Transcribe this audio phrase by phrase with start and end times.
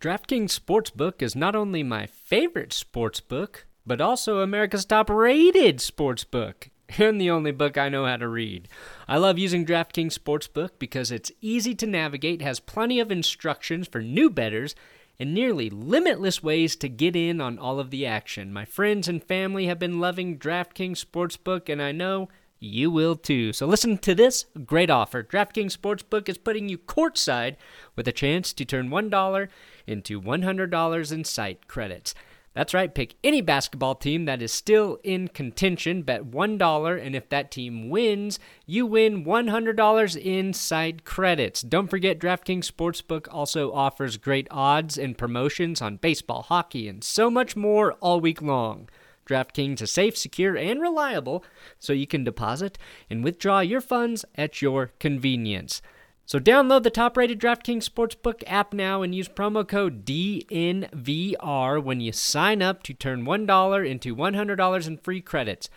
[0.00, 7.20] DraftKings Sportsbook is not only my favorite sportsbook, but also America's top rated sportsbook, and
[7.20, 8.66] the only book I know how to read.
[9.06, 14.00] I love using DraftKings Sportsbook because it's easy to navigate, has plenty of instructions for
[14.00, 14.74] new bettors,
[15.18, 18.54] and nearly limitless ways to get in on all of the action.
[18.54, 23.52] My friends and family have been loving DraftKings Sportsbook, and I know you will too.
[23.52, 25.22] So listen to this great offer.
[25.22, 27.56] DraftKings Sportsbook is putting you courtside
[27.96, 29.48] with a chance to turn $1
[29.90, 32.14] into $100 in site credits.
[32.52, 37.28] That's right, pick any basketball team that is still in contention, bet $1, and if
[37.28, 41.62] that team wins, you win $100 in site credits.
[41.62, 47.30] Don't forget, DraftKings Sportsbook also offers great odds and promotions on baseball, hockey, and so
[47.30, 48.88] much more all week long.
[49.26, 51.44] DraftKings is safe, secure, and reliable,
[51.78, 52.78] so you can deposit
[53.08, 55.80] and withdraw your funds at your convenience.
[56.30, 62.12] So download the top-rated DraftKings Sportsbook app now and use promo code DNVR when you
[62.12, 65.68] sign up to turn $1 into $100 in free credits.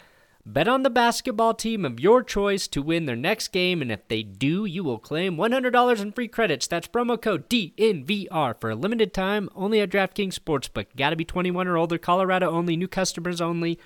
[0.45, 4.07] Bet on the basketball team of your choice to win their next game, and if
[4.09, 6.67] they do, you will claim $100 in free credits.
[6.67, 10.85] That's promo code DNVR for a limited time only at DraftKings Sportsbook.
[10.95, 13.79] Gotta be 21 or older, Colorado only, new customers only.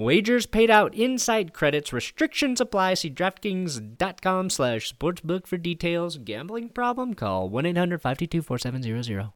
[0.00, 1.92] Wagers paid out inside credits.
[1.92, 2.94] Restrictions apply.
[2.94, 6.18] See DraftKings.com slash sportsbook for details.
[6.18, 7.14] Gambling problem?
[7.14, 9.32] Call 1-800-522-4700.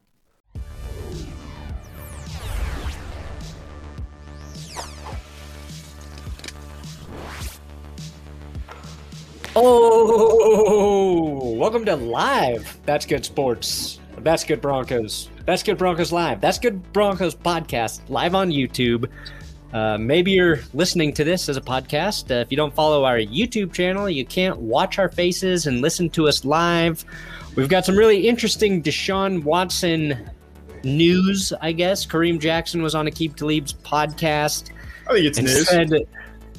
[9.57, 12.79] Oh, welcome to Live.
[12.87, 13.99] That's Good Sports.
[14.19, 15.29] That's Good Broncos.
[15.45, 16.41] That's Good Broncos Live.
[16.41, 19.11] That's Good Broncos podcast live on YouTube.
[19.73, 22.31] Uh, maybe you're listening to this as a podcast.
[22.31, 26.11] Uh, if you don't follow our YouTube channel, you can't watch our faces and listen
[26.11, 27.05] to us live.
[27.57, 30.31] We've got some really interesting Deshaun Watson
[30.85, 32.05] news, I guess.
[32.05, 34.71] Kareem Jackson was on Aqib Talib's podcast.
[35.09, 35.69] I think it's and news.
[35.69, 35.91] said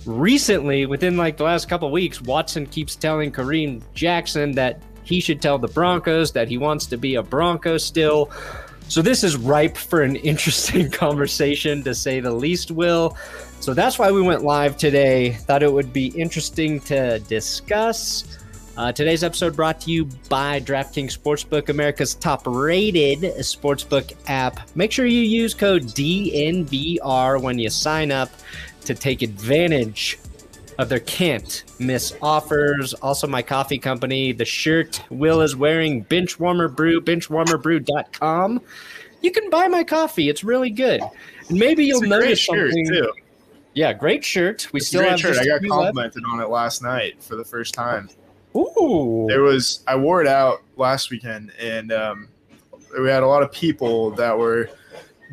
[0.06, 5.42] recently, within like the last couple weeks, Watson keeps telling Kareem Jackson that he should
[5.42, 8.32] tell the Broncos that he wants to be a Bronco still.
[8.88, 12.72] So this is ripe for an interesting conversation, to say the least.
[12.72, 13.18] Will.
[13.60, 15.32] So that's why we went live today.
[15.32, 18.38] Thought it would be interesting to discuss.
[18.76, 24.68] Uh, today's episode brought to you by DraftKings Sportsbook, America's top-rated sportsbook app.
[24.76, 28.32] Make sure you use code DNVR when you sign up
[28.86, 30.18] to take advantage
[30.78, 32.94] of their can't miss offers.
[32.96, 38.62] Also, my coffee company, the shirt Will is wearing, Bench Warmer Brew, benchwarmerbrew.com.
[39.22, 40.30] You can buy my coffee.
[40.30, 41.02] It's really good.
[41.50, 42.88] And maybe you'll It's a great notice something.
[42.88, 43.12] too.
[43.74, 44.68] Yeah, great shirt.
[44.74, 45.38] We It's still have shirt.
[45.38, 45.96] I got few left.
[45.96, 48.10] complimented on it last night for the first time.
[48.56, 49.26] Ooh.
[49.28, 52.28] There was I wore it out last weekend, and um,
[53.00, 54.70] we had a lot of people that were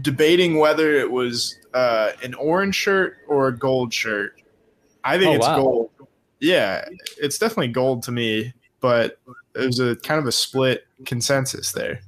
[0.00, 4.39] debating whether it was uh, an orange shirt or a gold shirt.
[5.04, 5.56] I think Oh, it's wow.
[5.62, 5.90] gold.
[6.40, 6.88] Yeah,
[7.18, 9.18] it's definitely gold to me, but
[9.54, 12.00] it was a kind of a split consensus there.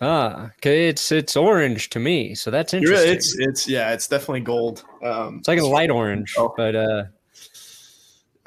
[0.00, 0.88] Ah, okay.
[0.88, 3.04] It's it's orange to me, so that's interesting.
[3.04, 4.84] really- it's it's yeah, it's definitely gold.
[5.02, 6.52] Um, It's like a light orange, Oh.
[6.56, 7.04] but uh,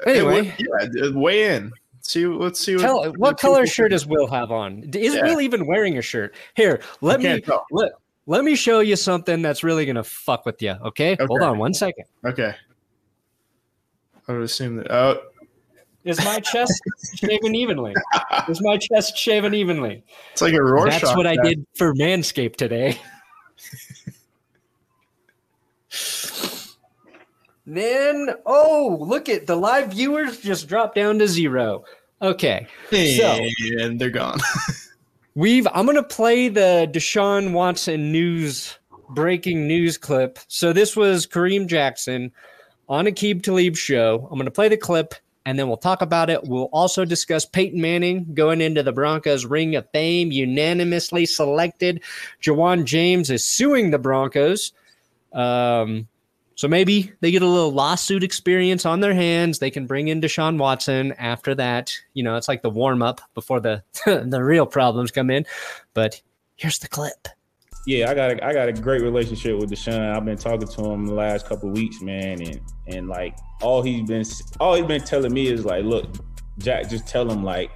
[0.06, 0.54] it anyway.
[0.70, 1.72] would- yeah, weigh in.
[2.02, 4.84] See, let's see what tell the what color shirt does Will have on?
[4.94, 5.24] Is Yeah.
[5.24, 6.34] Will even wearing a shirt?
[6.54, 7.66] Here, let me tell.
[7.70, 7.92] let,
[8.26, 10.74] let me show you something that's really gonna fuck with you.
[10.86, 12.04] Okay, hold on one second.
[12.24, 12.54] Okay.
[14.28, 14.92] I would assume that.
[14.92, 15.20] Oh,
[16.04, 16.80] Is my chest
[17.16, 17.94] shaven evenly?
[18.48, 20.04] Is my chest shaven evenly?
[20.32, 21.00] it's like a Rorschach.
[21.00, 23.00] That's what I did for Manscaped today.
[27.66, 31.84] then, oh, look at the live viewers just dropped down to zero.
[32.20, 33.46] Okay, so
[33.80, 34.40] and they're gone.
[35.34, 35.66] we've.
[35.72, 38.78] I'm gonna play the Deshaun Watson news
[39.10, 40.38] breaking news clip.
[40.48, 42.32] So this was Kareem Jackson
[42.88, 44.28] on Aqib Talib show.
[44.30, 45.14] I'm gonna play the clip.
[45.46, 46.44] And then we'll talk about it.
[46.44, 52.02] We'll also discuss Peyton Manning going into the Broncos Ring of Fame, unanimously selected.
[52.42, 54.72] Ja'Wuan James is suing the Broncos.
[55.32, 56.06] Um,
[56.54, 59.60] so maybe they get a little lawsuit experience on their hands.
[59.60, 61.96] They can bring in Deshaun Watson after that.
[62.14, 65.46] You know, it's like the warm up before the the real problems come in.
[65.94, 66.20] But
[66.56, 67.28] here's the clip.
[67.88, 70.14] Yeah, I got a, I got a great relationship with Deshaun.
[70.14, 73.80] I've been talking to him the last couple of weeks, man, and and like all
[73.80, 74.26] he's been
[74.60, 76.04] all he's been telling me is like, look,
[76.58, 77.70] Jack, just tell him like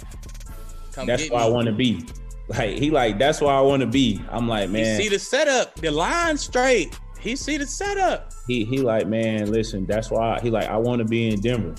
[0.93, 2.05] Come that's where I want to be.
[2.49, 4.23] Like he like that's where I want to be.
[4.29, 6.95] I'm like, He man, see the setup, the line straight.
[7.19, 8.35] He see the setup.
[8.47, 11.41] he he like, man, listen, that's why I, he like I want to be in
[11.41, 11.75] Denver.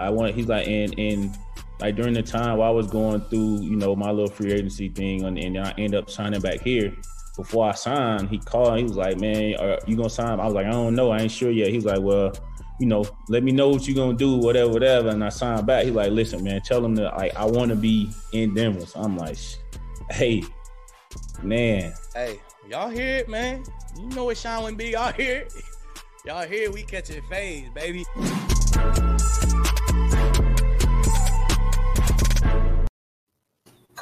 [0.00, 1.38] I want he's like and and
[1.78, 5.22] like during the time I was going through, you know, my little free agency thing,
[5.22, 6.92] and, and I end up signing back here.
[7.38, 8.78] Before I signed, he called.
[8.78, 11.12] He was like, "Man, are you gonna sign?" I was like, "I don't know.
[11.12, 12.32] I ain't sure yet." He was like, "Well,
[12.80, 15.84] you know, let me know what you're gonna do, whatever, whatever." And I signed back.
[15.84, 18.98] He's like, "Listen, man, tell him that like I want to be in Denver." So
[18.98, 19.38] I'm like,
[20.10, 20.42] "Hey,
[21.40, 23.62] man, Hey, y'all hear it, man?
[23.96, 24.90] You know what Sean would be?
[24.90, 25.52] y'all hear it?
[26.26, 28.04] Y'all hear it, we catching fades, baby.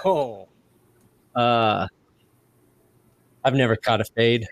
[0.04, 0.48] Oh.
[1.34, 1.86] Uh,
[3.46, 4.48] I've never caught a fade.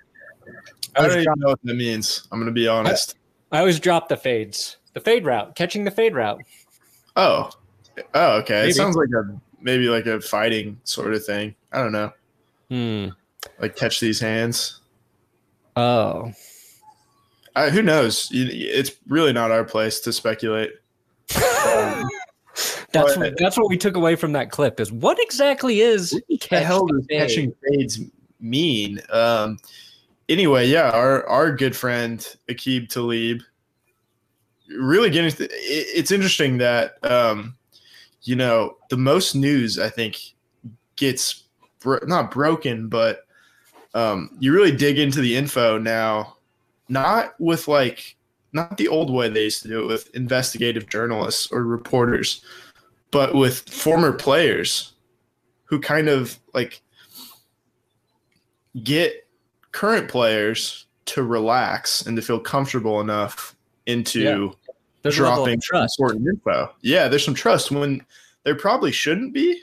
[0.96, 2.28] I I don't even drop, know what that means.
[2.30, 3.16] I'm gonna be honest.
[3.50, 4.76] I always drop the fades.
[4.92, 6.40] The fade route, catching the fade route.
[7.16, 7.50] Oh,
[8.14, 8.60] oh, okay.
[8.60, 8.70] Maybe.
[8.70, 11.56] It sounds like a maybe like a fighting sort of thing.
[11.72, 12.12] I don't know.
[12.70, 13.06] Hmm.
[13.60, 14.80] Like catch these hands.
[15.74, 16.30] Oh.
[17.56, 18.28] I, who knows?
[18.32, 20.70] It's really not our place to speculate.
[21.66, 22.08] Um,
[22.92, 26.12] That's But- what, that's what we took away from that clip is what exactly is
[26.12, 27.18] what the catch hell the does fade?
[27.18, 28.00] catching fades
[28.44, 29.00] mean?
[29.10, 29.58] Um,
[30.28, 33.40] anyway, yeah, our our good friend Aqib Talib
[34.68, 35.30] really getting.
[35.44, 37.56] It, it's interesting that um,
[38.22, 40.18] you know the most news I think
[40.96, 41.44] gets
[41.80, 43.26] bro- not broken, but
[43.94, 46.36] um, you really dig into the info now,
[46.88, 48.16] not with like
[48.52, 52.44] not the old way they used to do it with investigative journalists or reporters,
[53.10, 54.92] but with former players
[55.64, 56.80] who kind of like
[58.82, 59.26] get
[59.72, 63.54] current players to relax and to feel comfortable enough
[63.86, 64.48] into Yeah.
[65.02, 65.98] There's a level of dropping trust.
[66.00, 66.74] important info.
[66.80, 68.00] Yeah, there's some trust when
[68.44, 69.60] there probably shouldn't be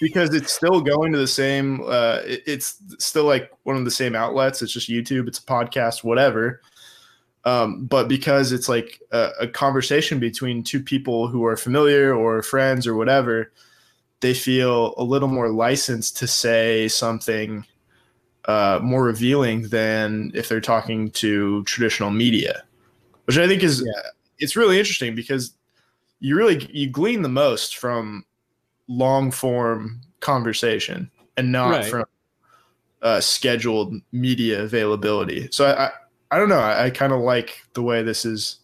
[0.00, 3.90] because it's still going to the same uh it- it's still like one of the
[3.90, 6.62] same outlets it's just youtube it's a podcast whatever
[7.44, 12.42] um but because it's like a, a conversation between two people who are familiar or
[12.42, 13.52] friends or whatever
[14.20, 17.66] they feel a little more licensed to say something
[18.46, 22.62] uh more revealing than if they're talking to traditional media
[23.26, 23.86] which i think is
[24.38, 25.52] it's really interesting because
[26.20, 28.24] you really you glean the most from
[28.88, 31.86] long form conversation and not Right.
[31.86, 32.04] from
[33.02, 35.48] uh, scheduled media availability.
[35.50, 35.90] So I, I,
[36.32, 36.58] I don't know.
[36.58, 38.58] I, I kind of like the way this is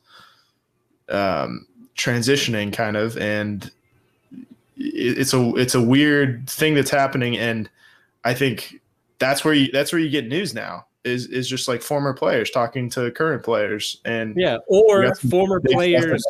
[1.09, 3.71] um, transitioning, kind of, and
[4.77, 7.71] it, it's a it's a weird thing that's happening, and
[8.25, 8.81] I think
[9.19, 12.51] that's where you that's where you get news now is is just like former players
[12.51, 16.25] talking to current players, and Yeah, or former big stuff in players,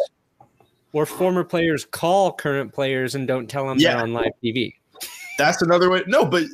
[0.92, 3.94] or former players call current players and don't tell them Yeah.
[3.94, 4.74] they're on live TV.
[5.38, 6.02] that's another way.
[6.06, 6.44] No, but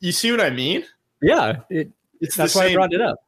[0.00, 0.84] you see what I mean?
[1.22, 3.18] Yeah, it, It's that's why I brought it up.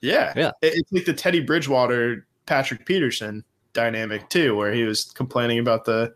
[0.00, 0.32] Yeah.
[0.36, 0.50] Yeah.
[0.62, 3.44] It- It's like the Teddy Bridgewater, Patrick Peterson
[3.74, 6.12] dynamic too, where he was complaining about the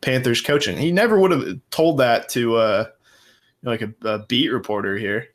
[0.00, 0.76] Panthers coaching.
[0.78, 2.84] He never would have told that to uh
[3.62, 5.28] like a, a beat reporter here.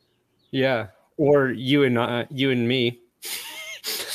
[0.50, 3.00] Yeah, or you and uh, you and me.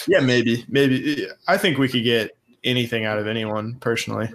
[0.06, 0.66] Yeah, maybe.
[0.68, 2.32] Maybe I think we could get
[2.66, 4.30] anything out of anyone personally.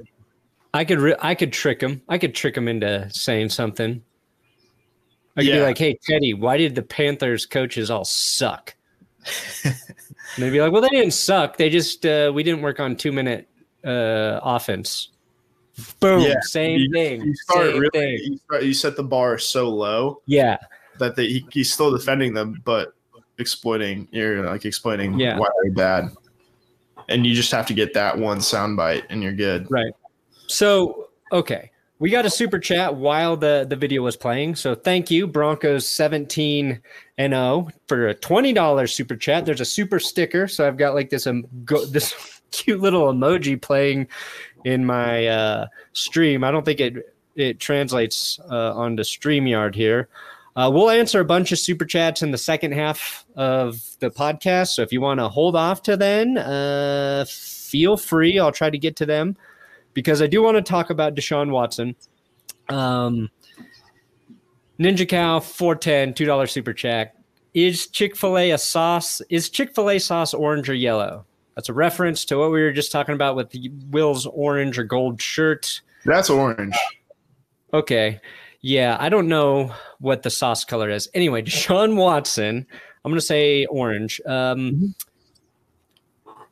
[0.72, 2.02] I could re- I could trick him.
[2.08, 4.02] I could trick him into saying something.
[5.36, 8.74] I could be like, "Hey, Teddy, why did the Panthers coaches all suck?"
[9.64, 9.74] and
[10.38, 11.56] they'd be like, "Well, they didn't suck.
[11.56, 13.48] They just uh, we didn't work on two minute
[13.84, 15.10] uh, offense."
[16.00, 17.22] Boom, Yeah, same you, thing.
[17.22, 18.18] You start same really thing.
[18.24, 20.58] you, start, you set the bar so low Yeah,
[20.98, 22.94] that they, he, he's still defending them, but
[23.38, 25.38] exploiting you're like explaining Yeah.
[25.38, 26.10] why they're bad.
[27.08, 29.70] And you just have to get that one soundbite and you're good.
[29.70, 29.92] Right.
[30.46, 31.70] So, okay.
[32.00, 34.54] We got a super chat while the, the video was playing.
[34.54, 36.80] So, thank you, Broncos 17
[37.16, 39.44] and 0 for a $20 super chat.
[39.44, 40.46] There's a super sticker.
[40.46, 42.14] So, I've got like this um, go, this
[42.50, 44.06] cute little emoji playing
[44.64, 46.44] in my uh, stream.
[46.44, 50.08] I don't think it it translates uh, onto StreamYard here.
[50.56, 54.70] Uh, we'll answer a bunch of super chats in the second half of the podcast.
[54.74, 58.40] So if you want to hold off to then, uh, feel free.
[58.40, 59.36] I'll try to get to them
[59.94, 61.94] because I do want to talk about Deshaun Watson.
[62.68, 63.30] Um,
[64.80, 67.14] Ninja Cow 410, $2 super chat.
[67.54, 69.22] Is Chick fil A a sauce?
[69.30, 71.24] Is Chick fil A sauce orange or yellow?
[71.58, 73.52] That's a reference to what we were just talking about with
[73.90, 75.80] Will's orange or gold shirt.
[76.04, 76.76] That's orange.
[77.74, 78.20] Okay.
[78.60, 81.08] Yeah, I don't know what the sauce color is.
[81.14, 82.64] Anyway, Deshaun Watson,
[83.04, 84.20] I'm going to say orange.
[84.24, 84.94] Um,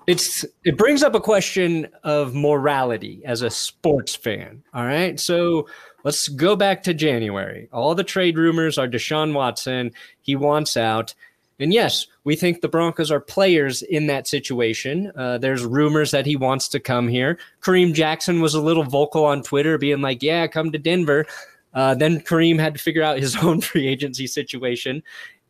[0.08, 4.64] it's it brings up a question of morality as a sports fan.
[4.74, 5.68] All right, so
[6.02, 7.68] let's go back to January.
[7.72, 9.92] All the trade rumors are Deshaun Watson.
[10.22, 11.14] He wants out.
[11.58, 15.10] And yes, we think the Broncos are players in that situation.
[15.16, 17.38] Uh, there's rumors that he wants to come here.
[17.62, 21.26] Kareem Jackson was a little vocal on Twitter, being like, "Yeah, come to Denver."
[21.72, 25.02] Uh, then Kareem had to figure out his own free agency situation.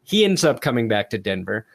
[0.04, 1.66] He ends up coming back to Denver.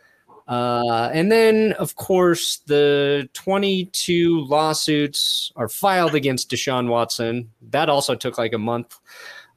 [0.47, 7.49] Uh, and then, of course, the 22 lawsuits are filed against Deshaun Watson.
[7.69, 8.99] That also took like a month.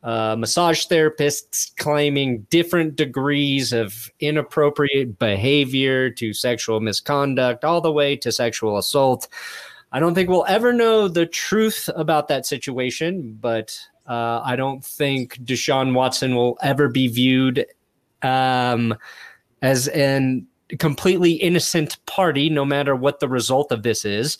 [0.04, 8.14] Uh, massage therapists claiming different degrees of inappropriate behavior to sexual misconduct, all the way
[8.14, 9.26] to sexual assault.
[9.92, 14.84] I don't think we'll ever know the truth about that situation, but uh, I don't
[14.84, 17.64] think Deshaun Watson will ever be viewed
[18.20, 18.94] um,
[19.62, 20.46] as an
[20.78, 24.36] completely innocent party, no matter what the result of this is.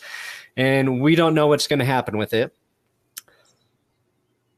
[0.57, 2.55] And we don't know what's going to happen with it.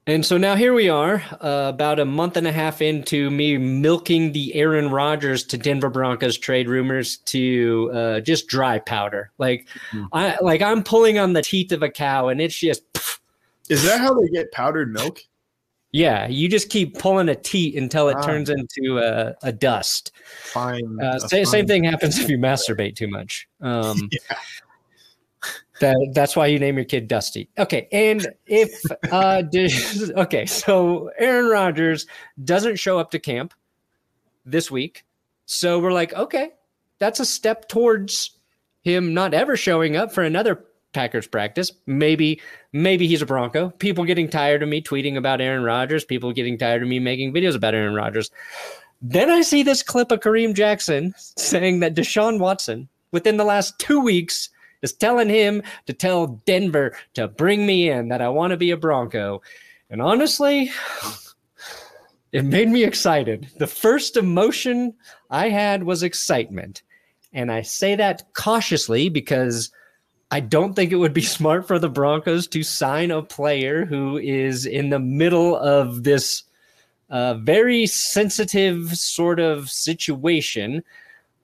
[0.09, 3.59] And so now here we are, uh, about a month and a half into me
[3.59, 9.33] milking the Aaron Rodgers to Denver Broncos trade rumors to uh, just dry powder.
[9.39, 10.05] Like mm-hmm.
[10.13, 12.93] I like I'm pulling on the teeth of a cow, and it's just.
[12.93, 13.19] Pff.
[13.69, 15.23] Is that how they get powdered milk?
[15.91, 18.23] Yeah, you just keep pulling a teat until it ah.
[18.23, 20.13] turns into a, a dust.
[20.45, 20.99] Fine.
[21.03, 23.49] Uh, same, same thing happens if you masturbate too much.
[23.61, 24.37] Um, yeah.
[25.81, 27.49] That that's why you name your kid Dusty.
[27.59, 29.73] Okay, and if uh did,
[30.17, 32.07] okay, so Aaron Rodgers
[32.43, 33.53] doesn't show up to camp
[34.45, 35.05] this week.
[35.45, 36.51] So we're like, okay,
[36.99, 38.31] that's a step towards
[38.83, 41.73] him not ever showing up for another Packers practice.
[41.87, 42.41] Maybe
[42.73, 43.71] maybe he's a Bronco.
[43.71, 47.35] People getting tired of me tweeting about Aaron Rodgers, people getting tired of me making
[47.35, 48.31] videos about Aaron Rodgers.
[49.03, 53.79] Then I see this clip of Kareem Jackson saying that Deshaun Watson within the last
[53.79, 54.49] 2 weeks
[54.87, 58.71] is telling him to tell Denver to bring me in, that I want to be
[58.71, 59.43] a Bronco.
[59.91, 60.71] And honestly,
[62.33, 63.49] it made me excited.
[63.59, 64.95] The first emotion
[65.29, 66.83] I had was excitement.
[67.33, 69.71] And I say that cautiously because
[70.31, 74.19] I don't think it would be smart for the Broncos to sign a player who
[74.19, 76.45] is in the middle of this
[77.11, 80.83] uh, very sensitive sort of situation.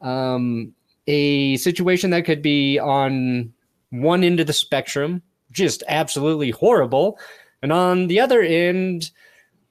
[0.00, 0.74] Um,
[1.06, 3.52] a situation that could be on
[3.90, 7.18] one end of the spectrum, just absolutely horrible,
[7.62, 9.10] and on the other end,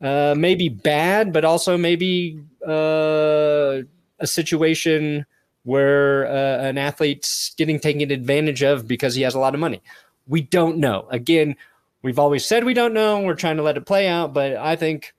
[0.01, 3.81] uh, maybe bad, but also maybe uh,
[4.19, 5.25] a situation
[5.63, 9.81] where uh, an athlete's getting taken advantage of because he has a lot of money.
[10.27, 11.07] We don't know.
[11.11, 11.55] Again,
[12.01, 13.19] we've always said we don't know.
[13.21, 15.13] We're trying to let it play out, but I think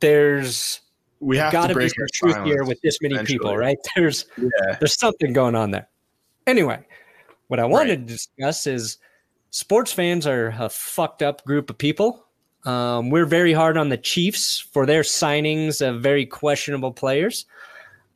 [0.00, 0.80] there's
[1.24, 3.38] we have got to be some truth here with this many eventually.
[3.38, 3.78] people, right?
[3.96, 4.76] There's yeah.
[4.78, 5.88] there's something going on there.
[6.46, 6.84] Anyway,
[7.48, 8.06] what I wanted right.
[8.06, 8.98] to discuss is
[9.50, 12.26] sports fans are a fucked up group of people.
[12.64, 17.46] Um, we're very hard on the Chiefs for their signings of very questionable players.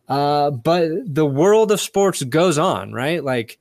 [0.09, 3.23] Uh, but the world of sports goes on, right?
[3.23, 3.59] Like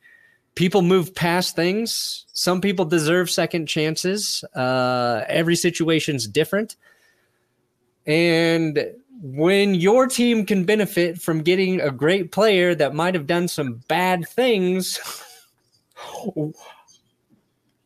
[0.56, 2.25] people move past things.
[2.34, 4.44] Some people deserve second chances.
[4.56, 6.77] Uh, every situation's different.
[8.06, 13.47] And when your team can benefit from getting a great player that might have done
[13.47, 15.00] some bad things,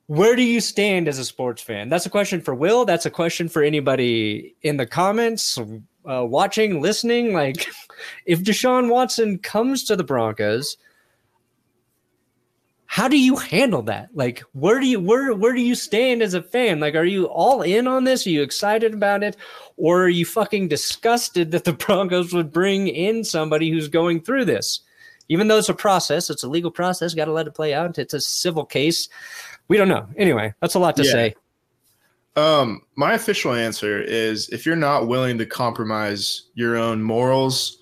[0.07, 1.87] where do you stand as a sports fan?
[1.89, 2.83] That's a question for Will.
[2.83, 7.33] That's a question for anybody in the comments, uh, watching, listening.
[7.33, 7.67] Like,
[8.25, 10.75] if Deshaun Watson comes to the Broncos,
[12.91, 14.09] how do you handle that?
[14.13, 16.81] Like, where do you where where do you stand as a fan?
[16.81, 18.27] Like, are you all in on this?
[18.27, 19.37] Are you excited about it,
[19.77, 24.43] or are you fucking disgusted that the Broncos would bring in somebody who's going through
[24.43, 24.81] this?
[25.29, 27.13] Even though it's a process, it's a legal process.
[27.13, 27.97] Got to let it play out.
[27.97, 29.07] It's a civil case.
[29.69, 30.05] We don't know.
[30.17, 31.11] Anyway, that's a lot to yeah.
[31.11, 31.35] say.
[32.35, 37.77] Um, my official answer is if you're not willing to compromise your own morals,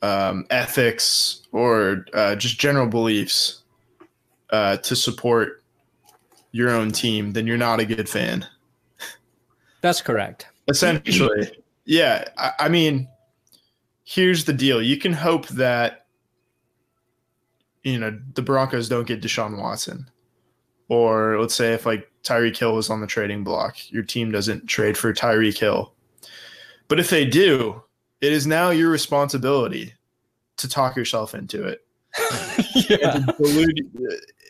[0.00, 3.57] um, ethics, or uh, just general beliefs
[4.50, 5.62] uh, to support
[6.52, 8.46] your own team, then you're not a good fan.
[9.80, 10.48] That's correct.
[10.68, 11.50] Essentially,
[11.84, 12.24] yeah.
[12.36, 13.08] I, I mean,
[14.04, 16.06] here's the deal: you can hope that
[17.84, 20.10] you know the Broncos don't get Deshaun Watson,
[20.88, 24.66] or let's say if like Tyreek Hill was on the trading block, your team doesn't
[24.66, 25.94] trade for Tyreek Hill.
[26.88, 27.82] But if they do,
[28.20, 29.94] it is now your responsibility
[30.56, 31.84] to talk yourself into it.
[32.90, 33.24] yeah.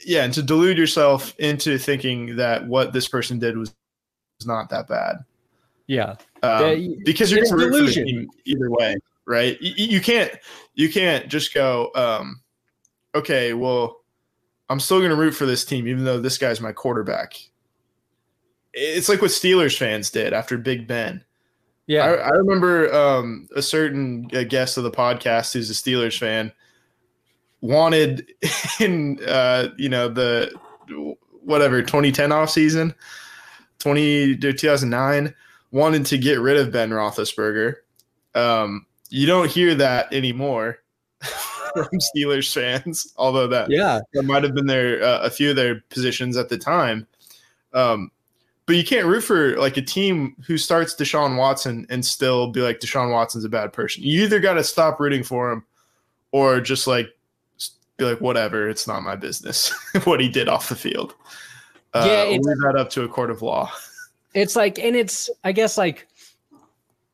[0.04, 3.74] Yeah, and to delude yourself into thinking that what this person did was,
[4.38, 5.16] was not that bad.
[5.86, 9.60] Yeah, um, because you're going to root for the team either way, right?
[9.60, 10.30] You, you can't
[10.74, 12.40] you can't just go, um,
[13.14, 14.02] okay, well,
[14.68, 17.34] I'm still going to root for this team even though this guy's my quarterback.
[18.74, 21.24] It's like what Steelers fans did after Big Ben.
[21.86, 22.04] Yeah.
[22.04, 26.52] I, I remember um, a certain guest of the podcast who's a Steelers fan
[27.60, 28.30] wanted
[28.80, 30.52] in uh, you know the
[31.42, 32.94] whatever 2010 off season
[33.78, 35.34] 20 to 2009
[35.70, 37.74] wanted to get rid of Ben Roethlisberger.
[38.34, 40.78] Um, you don't hear that anymore
[41.20, 44.00] from Steelers fans, although that yeah.
[44.12, 47.06] that might have been their uh, a few of their positions at the time.
[47.72, 48.10] Um,
[48.66, 52.60] but you can't root for like a team who starts Deshaun Watson and still be
[52.60, 54.02] like Deshaun Watson's a bad person.
[54.02, 55.64] You either got to stop rooting for him,
[56.32, 57.08] or just like
[57.98, 58.68] be like whatever.
[58.68, 59.70] It's not my business
[60.04, 61.14] what he did off the field.
[61.92, 63.70] Uh, Yeah, leave it's- that up to a court of law.
[64.34, 66.06] It's like, and it's, I guess, like,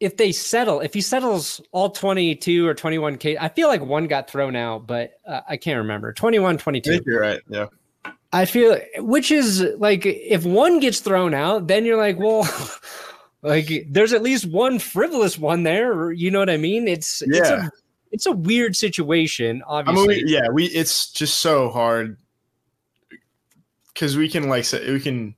[0.00, 4.08] if they settle, if he settles all 22 or 21 case, I feel like one
[4.08, 6.12] got thrown out, but uh, I can't remember.
[6.12, 6.90] 21, I 22.
[6.90, 7.40] think you're right.
[7.48, 7.66] Yeah.
[8.32, 12.46] I feel, which is like, if one gets thrown out, then you're like, well,
[13.42, 16.10] like, there's at least one frivolous one there.
[16.10, 16.88] You know what I mean?
[16.88, 17.66] It's, it's Yeah.
[17.66, 17.70] a,
[18.14, 20.06] it's a weird situation, I obviously.
[20.16, 20.66] mean, we, yeah, we.
[20.66, 22.16] It's just so hard
[23.92, 25.34] because we can like say we can.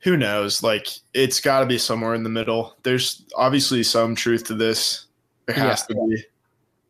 [0.00, 0.62] Who knows?
[0.62, 2.74] Like, it's got to be somewhere in the middle.
[2.84, 5.04] There's obviously some truth to this.
[5.44, 6.24] There has to be.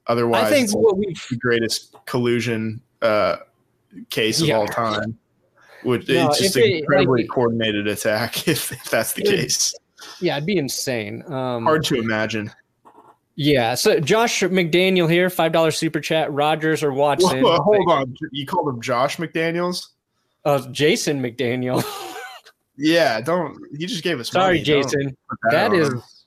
[0.06, 3.38] Otherwise, I think it's what we've the greatest collusion uh,
[4.10, 4.58] case of Yeah.
[4.58, 5.18] all time.
[5.82, 8.46] Which No, it's just an it- incredibly like- coordinated attack.
[8.48, 9.74] If, if that's the It- case,
[10.20, 11.24] Yeah, it'd be insane.
[11.26, 12.52] Um, hard to imagine.
[13.37, 13.75] Yeah.
[13.75, 16.32] So Josh McDaniel here, five dollars super chat.
[16.32, 17.42] Rodgers or Watson?
[17.42, 19.88] Whoa, hold on, you called him Josh McDaniels?
[20.44, 21.84] Uh, Jason McDaniel.
[22.80, 23.58] Yeah, don't.
[23.76, 24.30] He just gave us.
[24.30, 24.62] Sorry, money.
[24.62, 25.16] Jason.
[25.50, 26.25] That on is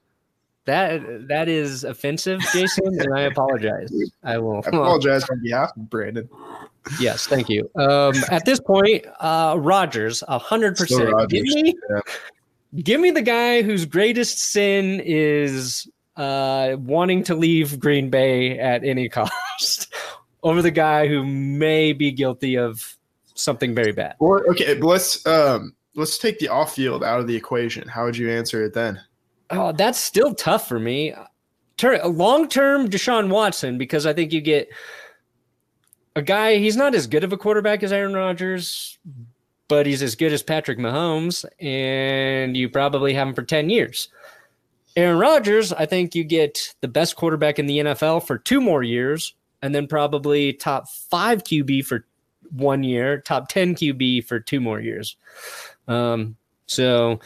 [0.66, 3.92] that that is offensive, Jason, and I apologize.
[4.24, 4.58] I will.
[4.58, 6.30] I apologize on behalf of Brandon.
[7.00, 7.70] yes, thank you.
[7.76, 11.10] Um, at this point, uh, Rodgers, a hundred percent.
[11.30, 12.00] Give me, yeah.
[12.84, 18.84] give me the guy whose greatest sin is uh, wanting to leave Green Bay at
[18.84, 19.94] any cost,
[20.44, 22.98] over the guy who may be guilty of
[23.36, 24.16] something very bad.
[24.20, 27.88] Or okay, let's um let's take the off field out of the equation.
[27.88, 29.02] How would you answer it then?
[29.50, 31.14] Oh, that's still tough for me.
[31.78, 34.70] Turn long term Deshaun Watson because I think you get
[36.16, 36.58] a guy.
[36.58, 38.98] He's not as good of a quarterback as Aaron Rodgers,
[39.68, 44.10] but he's as good as Patrick Mahomes, and you probably have him for ten years.
[44.96, 48.84] Aaron Rodgers, I think you get the best quarterback in the NFL for two more
[48.84, 52.06] years, and then probably top five QB for
[52.52, 55.18] one year, top ten QB for two more years.
[55.88, 57.20] Um, so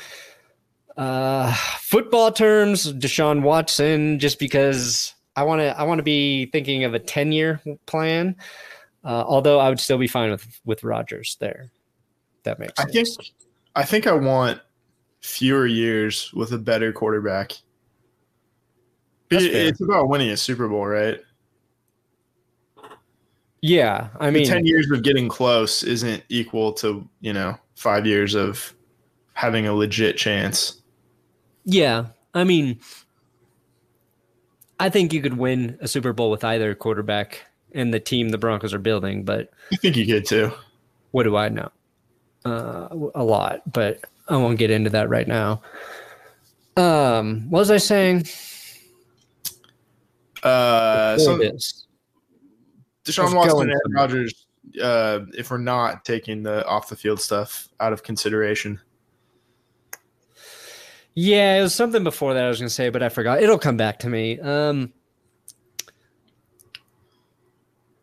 [0.96, 6.86] uh football terms deshaun watson just because i want to i want to be thinking
[6.86, 8.36] of a 10 year plan
[9.04, 11.70] uh, although i would still be fine with with rodgers there
[12.42, 13.28] that makes I sense think
[13.78, 14.60] I think I want
[15.28, 17.52] fewer years with a better quarterback.
[19.30, 19.68] That's It- fair.
[19.68, 21.20] It's about winning a Super Bowl, right?
[23.62, 28.06] yeah i The mean ten years of getting close isn't equal to you know five
[28.06, 28.74] years of
[29.34, 30.80] having a legit chance.
[31.66, 32.80] yeah i mean
[34.80, 38.38] i think you could win a super bowl with either quarterback and the team the
[38.38, 40.52] broncos are building but I think you could too.
[41.12, 41.72] what do I know?
[42.46, 45.62] Uh, a lot, but I won't get into that right now.
[46.76, 48.28] Um, what was I saying?
[50.44, 51.88] Uh, so this?
[53.06, 53.94] Deshaun Watson and.
[53.94, 54.46] Rodgers.
[54.82, 58.80] Uh, if we're not taking the off the field stuff out of consideration,
[61.16, 63.42] Yeah, it was something before that I was going to say, but I forgot.
[63.42, 64.40] It'll come back to me.
[64.40, 64.94] Um,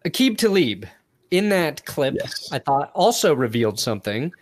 [0.05, 0.87] Aqib Talib
[1.31, 2.49] in that clip, Yes.
[2.51, 4.33] I thought also revealed something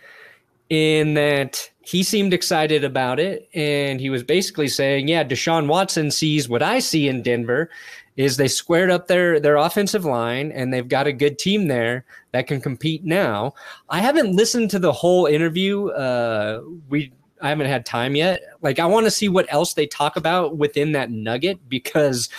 [0.69, 3.49] in that he seemed excited about it.
[3.53, 7.69] And he was basically saying, yeah, Deshaun Watson sees what I see in Denver
[8.15, 12.05] is they squared up their, their offensive line and they've got a good team there
[12.31, 13.53] that can compete now.
[13.89, 15.89] I haven't listened to the whole interview.
[15.89, 18.41] Uh, we, I haven't had time yet.
[18.61, 22.29] Like, I want to see what else they talk about within that nugget because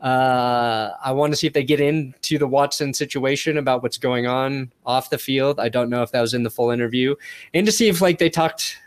[0.00, 4.26] uh, I want to see if they get into the Watson situation about what's going
[4.26, 5.60] on off the field.
[5.60, 7.14] I don't know if that was in the full interview,
[7.52, 8.78] and to see if like they talked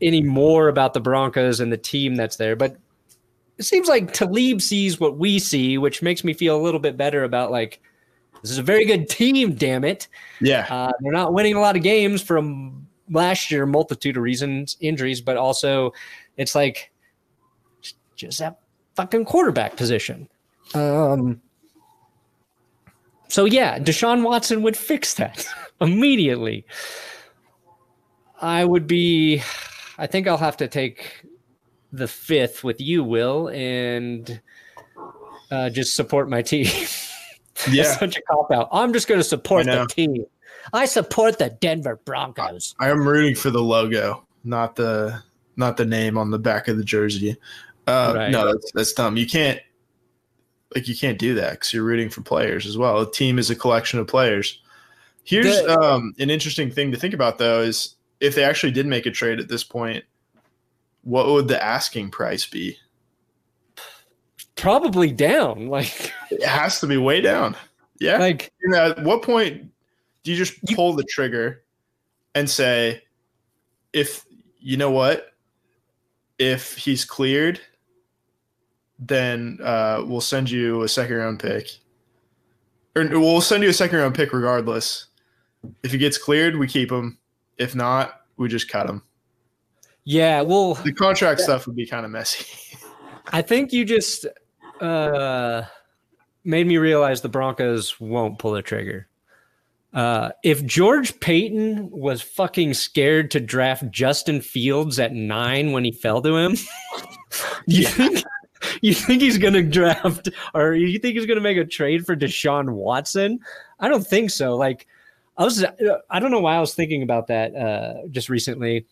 [0.00, 2.56] any more about the Broncos and the team that's there.
[2.56, 2.76] But
[3.58, 6.96] it seems like Talib sees what we see, which makes me feel a little bit
[6.96, 7.80] better about like
[8.42, 9.54] this is a very good team.
[9.54, 10.08] Damn it,
[10.40, 14.76] yeah, uh, they're not winning a lot of games from last year, multitude of reasons,
[14.80, 15.92] injuries, but also
[16.36, 16.90] it's like
[18.16, 18.58] just that
[18.96, 20.28] fucking quarterback position.
[20.74, 21.40] Um,
[23.28, 25.46] so yeah, Deshaun Watson would fix that
[25.80, 26.66] immediately.
[28.40, 29.42] I would be.
[29.98, 31.24] I think I'll have to take
[31.92, 34.40] the fifth with you, Will, and
[35.50, 36.66] uh, just support my team.
[37.70, 38.68] Yeah, That's such a cop out.
[38.72, 40.24] I'm just going to support the team.
[40.72, 42.74] I support the Denver Broncos.
[42.80, 45.22] I am rooting for the logo, not the
[45.56, 47.36] not the name on the back of the jersey.
[47.86, 48.30] Uh, Right.
[48.30, 49.16] No, that's that's dumb.
[49.18, 49.60] You can't
[50.74, 53.00] like you can't do that because you're rooting for players as well.
[53.00, 54.60] A team is a collection of players.
[55.24, 58.86] Here's The- um, an interesting thing to think about though: is if they actually did
[58.86, 60.04] make a trade at this point,
[61.02, 62.76] what would the asking price be?
[64.56, 65.66] Probably down.
[65.68, 67.56] Like, It has to be way down.
[68.00, 68.18] Yeah.
[68.18, 69.70] like And at what point
[70.22, 71.62] do you just You- pull the trigger
[72.34, 73.02] and say,
[73.92, 74.24] if
[74.60, 75.32] you know what,
[76.38, 77.60] if he's cleared,
[79.06, 81.68] then uh, we'll send you a second round pick,
[82.96, 85.06] or we'll send you a second round pick regardless.
[85.82, 87.18] If he gets cleared, we keep him.
[87.58, 89.02] If not, we just cut him.
[90.04, 90.40] yeah.
[90.42, 92.44] Well, The contract stuff would be kind of messy.
[93.32, 94.26] I think you just
[94.80, 95.62] uh,
[96.44, 99.08] made me realize the Broncos won't pull the trigger.
[99.94, 105.92] Uh, if George Paton was fucking scared to draft Justin Fields at nine when he
[105.92, 106.56] fell to him,
[107.66, 108.24] you think
[108.82, 112.70] you think he's gonna draft or you think he's gonna make a trade for Deshaun
[112.70, 113.40] Watson?
[113.80, 114.56] I don't think so.
[114.56, 114.86] Like
[115.36, 115.64] I was,
[116.10, 118.86] I don't know why I was thinking about that uh, just recently.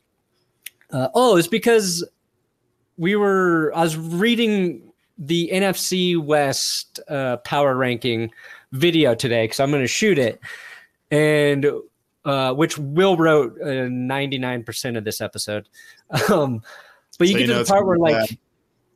[0.90, 2.04] Uh, oh, it's because
[2.96, 8.30] we were I was reading the NFC West uh, power ranking
[8.72, 10.40] video today because I'm going to shoot it,
[11.10, 11.66] and
[12.24, 15.68] uh, which Will wrote ninety nine percent of this episode.
[16.28, 16.62] Um,
[17.20, 18.38] but you So get you to know the part where be like bad.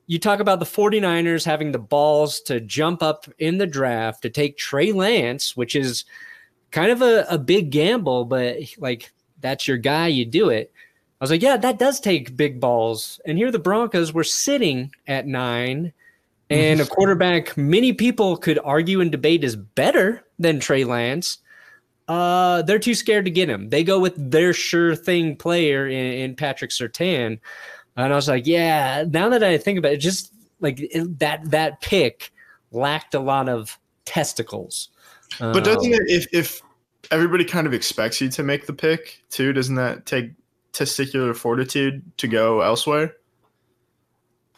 [0.06, 4.30] You talk about the 49ers having the balls to jump up in the draft to
[4.30, 6.04] take Trey Lance, which is
[6.70, 10.72] kind of a, a big gamble, but like that's your guy, you do it.
[11.20, 13.20] I was like, yeah, that does take big balls.
[13.24, 15.92] And here the Broncos were sitting at nine,
[16.50, 21.38] and a quarterback many people could argue and debate is better than Trey Lance.
[22.08, 23.70] Uh, they're too scared to get him.
[23.70, 27.38] They go with their sure thing player in, in Patrick Surtain.
[27.96, 31.50] And I was like, yeah, now that I think about it, just like it, that
[31.50, 32.33] that pick
[32.72, 34.88] lacked a lot of testicles.
[35.38, 36.62] But doesn't Um, it if if
[37.11, 40.33] everybody kind of expects you to make the pick too, doesn't that take
[40.72, 43.16] testicular fortitude to go elsewhere?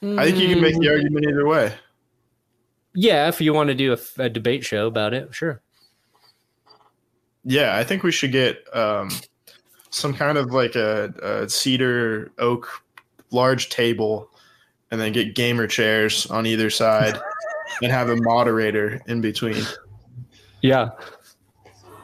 [0.02, 1.72] I think you can make the mm, argument either way.
[2.94, 5.62] Yeah, if you want to do a debate show about it, sure.
[7.44, 9.10] Yeah, I think we should get um,
[9.90, 12.82] some kind of like a, a cedar oak
[13.30, 14.30] large table,
[14.90, 17.18] and then get gamer chairs on either side,
[17.82, 19.62] and have a moderator in between.
[20.62, 20.90] Yeah.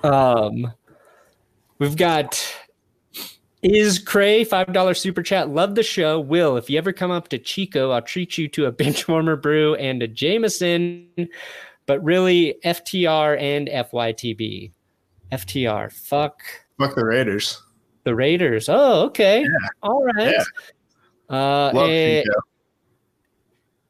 [0.02, 0.72] Um,
[1.78, 2.42] we've got
[3.62, 5.48] Izzy Cray five dollar super chat.
[5.50, 6.18] Love the show.
[6.18, 9.36] Will if you ever come up to Chico, I'll treat you to a bench warmer
[9.36, 11.08] brew and a Jameson.
[11.86, 14.72] But really, FTR and FYTB.
[15.32, 15.92] FTR.
[15.92, 16.42] Fuck
[16.78, 17.62] Fuck the Raiders.
[18.04, 18.68] the Raiders.
[18.68, 19.44] Oh, okay.
[19.82, 20.32] All right.
[20.32, 20.44] Yeah.
[21.32, 22.22] Uh, Love eh,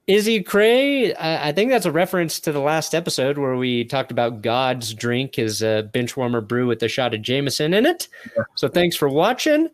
[0.07, 4.11] Izzy Cray, I, I think that's a reference to the last episode where we talked
[4.11, 8.09] about God's drink, his uh, bench warmer brew with a shot of Jameson in it.
[8.57, 9.69] So thanks for watching.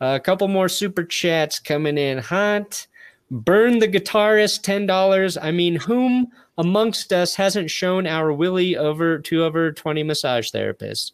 [0.00, 2.86] a couple more super chats coming in hot.
[3.30, 5.36] Burn the guitarist, ten dollars.
[5.36, 11.12] I mean, whom amongst us hasn't shown our Willie over to over twenty massage therapists?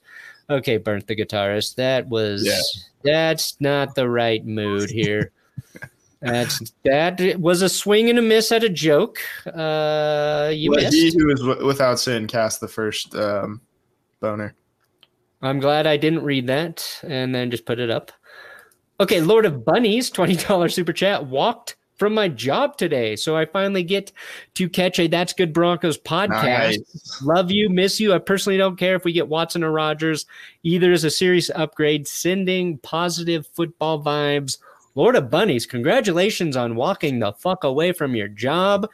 [0.48, 1.74] Okay, burnt the guitarist.
[1.74, 2.60] That was Yeah.
[3.12, 5.32] that's not the right mood here.
[6.24, 9.18] That's that was a swing and a miss at a joke.
[9.46, 13.60] Uh, you Let he who is w- without sin cast the first um,
[14.20, 14.54] boner.
[15.42, 18.10] I'm glad I didn't read that and then just put it up.
[19.00, 21.26] Okay, Lord of Bunnies, twenty dollars super chat.
[21.26, 24.10] Walked from my job today, so I finally get
[24.54, 26.32] to catch a That's Good Broncos podcast.
[26.78, 27.22] Nice.
[27.22, 28.14] Love you, miss you.
[28.14, 30.26] I personally don't care if we get Watson or Rodgers.
[30.62, 34.58] Either is a serious upgrade, sending positive football vibes.
[34.94, 38.88] Lord of Bunnies, congratulations on walking the fuck away from your job.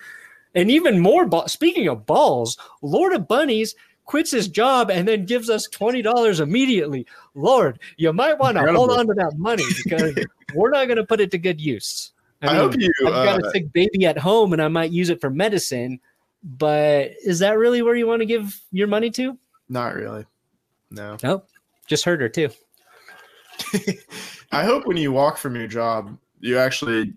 [0.54, 5.24] And even more, ba- speaking of balls, Lord of Bunnies quits his job and then
[5.24, 7.06] gives us $20 immediately.
[7.34, 10.14] Lord, you might want to hold on to that money because
[10.54, 12.12] we're not going to put it to good use.
[12.42, 12.90] I, hope you.
[13.06, 16.00] I've got uh, a sick baby at home and I might use it for medicine.
[16.42, 19.38] But is that really where you want to give your money to?
[19.68, 20.26] not really.
[20.90, 21.16] No.
[21.22, 21.48] Nope.
[21.86, 22.50] Just heard her too.
[24.52, 27.12] I hope when you walk from your job, you actually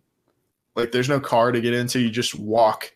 [0.75, 1.99] like there's no car to get into.
[1.99, 2.93] You just walk.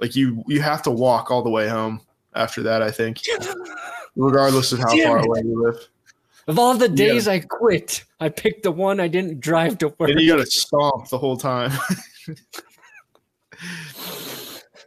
[0.00, 2.00] Like you, you have to walk all the way home.
[2.34, 3.18] After that, I think,
[4.16, 5.26] regardless of how Damn far it.
[5.26, 5.88] away you live,
[6.48, 10.10] Of all the days I quit, I picked the one I didn't drive to work.
[10.10, 11.70] and you got to stomp the whole time.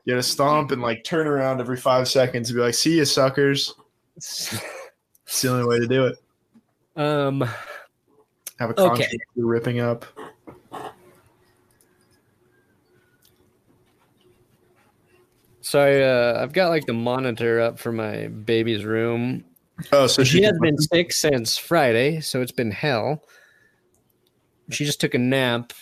[0.06, 3.06] You gotta stomp and like turn around every five seconds and be like, "See you,
[3.06, 3.73] suckers."
[5.30, 6.17] It's the only way to do it.
[6.95, 7.43] Um,
[8.59, 8.87] Have a Okay.
[8.87, 10.05] contract you're ripping up.
[15.61, 19.43] sorry, uh, I've got like the monitor up for my baby's room.
[19.91, 23.23] Oh, so she she has been sick since Friday, so it's been hell.
[24.71, 25.73] She just took a nap.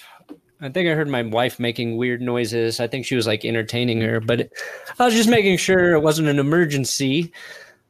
[0.62, 2.80] I think I heard my wife making weird noises.
[2.80, 4.50] I think she was like entertaining her, but
[5.00, 7.32] I was just making sure it wasn't an emergency.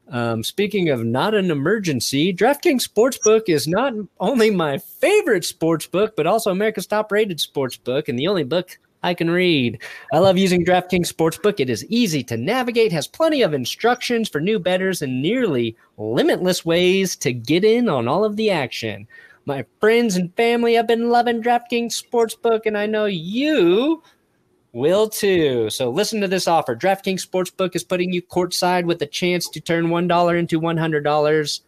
[0.09, 6.27] Um, speaking of not an emergency, DraftKings Sportsbook is not only my favorite sportsbook, but
[6.27, 9.81] also America's top rated sportsbook and the only book I can read.
[10.13, 11.59] I love using DraftKings Sportsbook.
[11.59, 16.65] It is easy to navigate, has plenty of instructions for new bettors, and nearly limitless
[16.65, 19.07] ways to get in on all of the action.
[19.45, 24.01] My friends and family have been loving DraftKings Sportsbook, and I know you
[24.75, 25.69] will too.
[25.69, 26.75] So listen to this offer.
[26.75, 31.59] DraftKings Sportsbook is putting you courtside with a chance to turn $1 into $100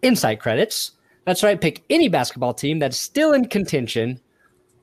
[0.00, 0.92] insight credits.
[1.26, 1.60] That's right.
[1.60, 4.18] Pick any basketball team that's still in contention.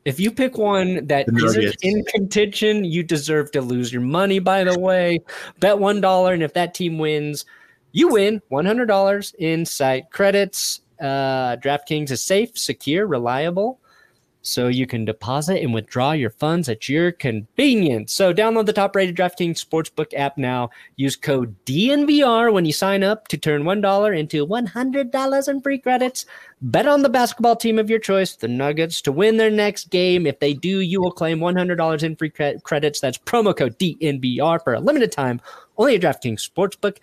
[0.05, 4.63] If you pick one that isn't in contention, you deserve to lose your money, by
[4.63, 5.19] the way.
[5.59, 7.45] Bet $1, and if that team wins,
[7.91, 10.81] you win $100 in site credits.
[11.01, 13.78] Uh, DraftKings is safe, secure, reliable,
[14.41, 18.13] so you can deposit and withdraw your funds at your convenience.
[18.13, 20.69] So download the top-rated DraftKings Sportsbook app now.
[20.95, 26.25] Use code DNVR when you sign up to turn $1 into $100 in free credits.
[26.62, 30.25] Bet on the basketball team of your choice, the Nuggets, to win their next game.
[30.25, 32.99] If they do, you will claim $100 in free cre- credits.
[32.99, 35.41] That's promo code DNVR for a limited time.
[35.78, 36.97] Only at DraftKings Sportsbook.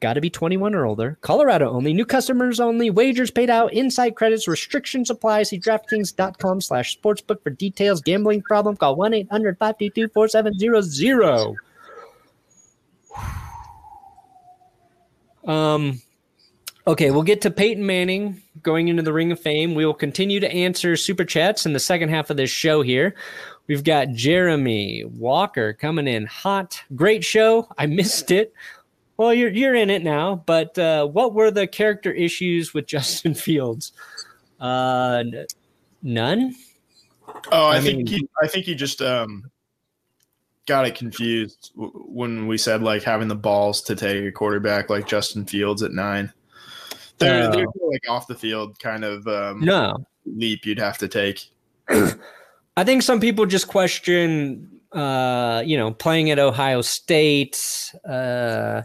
[0.00, 1.16] Got to be 21 or older.
[1.22, 1.94] Colorado only.
[1.94, 2.90] New customers only.
[2.90, 3.72] Wagers paid out.
[3.72, 4.46] Inside credits.
[4.46, 5.44] Restrictions apply.
[5.44, 8.02] See DraftKings.com slash sportsbook for details.
[8.02, 8.76] Gambling problem?
[8.76, 11.56] Call 1-800-522-4700.
[15.46, 16.02] Um,
[16.86, 19.74] okay, we'll get to Peyton Manning going into the Ring of Fame.
[19.74, 23.14] We will continue to answer super chats in the second half of this show here.
[23.66, 26.82] We've got Jeremy Walker coming in hot.
[26.94, 27.66] Great show.
[27.78, 28.52] I missed it.
[29.16, 33.34] Well, you're you're in it now, but uh, what were the character issues with Justin
[33.34, 33.92] Fields?
[34.60, 35.46] Uh, n-
[36.02, 36.54] none.
[37.52, 39.50] Oh, I, I think mean- he, I think he just um
[40.66, 44.90] got it confused w- when we said like having the balls to take a quarterback
[44.90, 46.32] like Justin Fields at nine.
[47.18, 51.08] There, there's no, like off the field kind of um, No, leap you'd have to
[51.08, 51.46] take.
[51.88, 57.92] I think some people just question, uh, you know, playing at Ohio State.
[58.08, 58.82] Uh,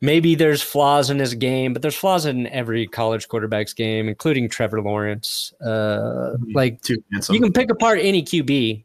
[0.00, 4.48] maybe there's flaws in his game, but there's flaws in every college quarterback's game, including
[4.48, 5.52] Trevor Lawrence.
[5.60, 8.84] Uh, like Too you can pick apart any QB.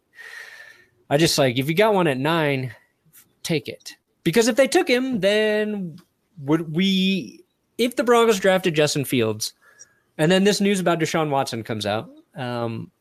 [1.10, 2.74] I just like if you got one at nine,
[3.44, 3.96] take it.
[4.24, 5.98] Because if they took him, then
[6.40, 7.44] would we?
[7.78, 9.54] If the Broncos drafted Justin Fields,
[10.18, 12.92] and then this news about Deshaun Watson comes out, um,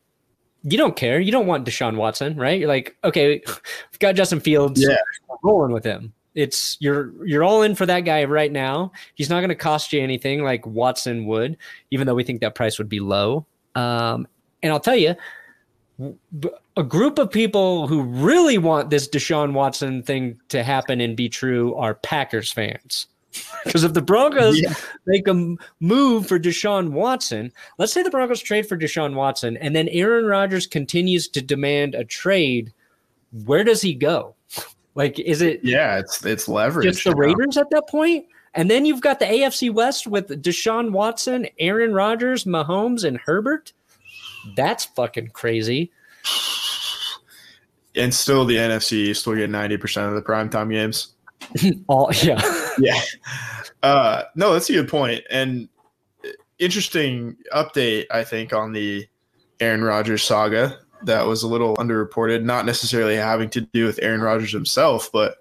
[0.63, 1.19] you don't care.
[1.19, 2.59] You don't want Deshaun Watson, right?
[2.59, 4.81] You're like, okay, we've got Justin Fields.
[4.81, 4.97] Yeah.
[5.43, 6.13] rolling with him.
[6.35, 8.91] It's you're you're all in for that guy right now.
[9.15, 11.57] He's not going to cost you anything like Watson would,
[11.91, 13.45] even though we think that price would be low.
[13.75, 14.27] Um,
[14.61, 15.15] and I'll tell you,
[16.77, 21.29] a group of people who really want this Deshaun Watson thing to happen and be
[21.29, 23.07] true are Packers fans.
[23.63, 24.73] Because if the Broncos Yeah.
[25.05, 29.75] make a move for Deshaun Watson, let's say the Broncos trade for Deshaun Watson, and
[29.75, 32.73] then Aaron Rodgers continues to demand a trade,
[33.45, 34.35] where does he go?
[34.95, 36.83] Like, is it yeah, it's it's leverage.
[36.85, 37.15] just the.
[37.15, 38.25] Raiders at that point?
[38.55, 43.71] And then you've got the AFC West with Deshaun Watson, Aaron Rodgers, Mahomes, and Herbert.
[44.57, 45.91] That's fucking crazy.
[47.95, 51.09] and still the NFC still get ninety percent of the primetime games.
[51.87, 52.41] All yeah.
[52.79, 53.01] Yeah.
[53.83, 55.23] Uh, no, that's a good point.
[55.29, 55.69] And
[56.57, 59.07] interesting update, I think, on the
[59.59, 64.21] Aaron Rodgers saga that was a little underreported, not necessarily having to do with Aaron
[64.21, 65.37] Rodgers himself, but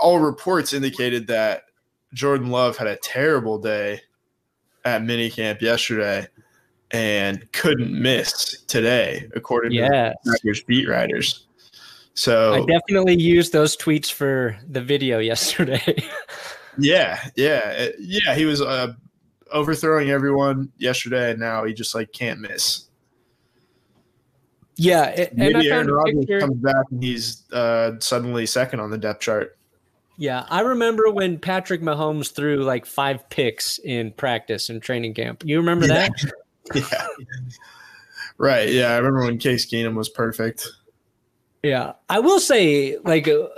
[0.00, 1.64] all reports indicated that
[2.14, 4.00] Jordan Love had a terrible day
[4.84, 6.26] at minicamp yesterday
[6.90, 9.80] and couldn't miss today, according to
[10.24, 11.47] the Packers beat writers.
[12.18, 16.02] So I definitely used those tweets for the video yesterday.
[16.76, 18.34] Yeah, yeah, yeah.
[18.34, 18.94] He was uh,
[19.52, 22.86] overthrowing everyone yesterday, and now he just like can't miss.
[24.74, 25.06] yeah.
[25.10, 26.40] it- and I Maybe Aaron Rodgers picture.
[26.40, 29.56] comes back and he's uh, suddenly second on the depth chart.
[30.16, 30.44] Yeah.
[30.50, 35.44] I remember when Patrick Mahomes threw like five picks in practice and training camp.
[35.46, 36.10] You remember that?
[36.74, 37.06] Yeah,
[38.38, 38.68] Right.
[38.70, 40.66] Yeah, I remember when Case Keenum was perfect.
[41.62, 43.48] Yeah, I will say, like, uh,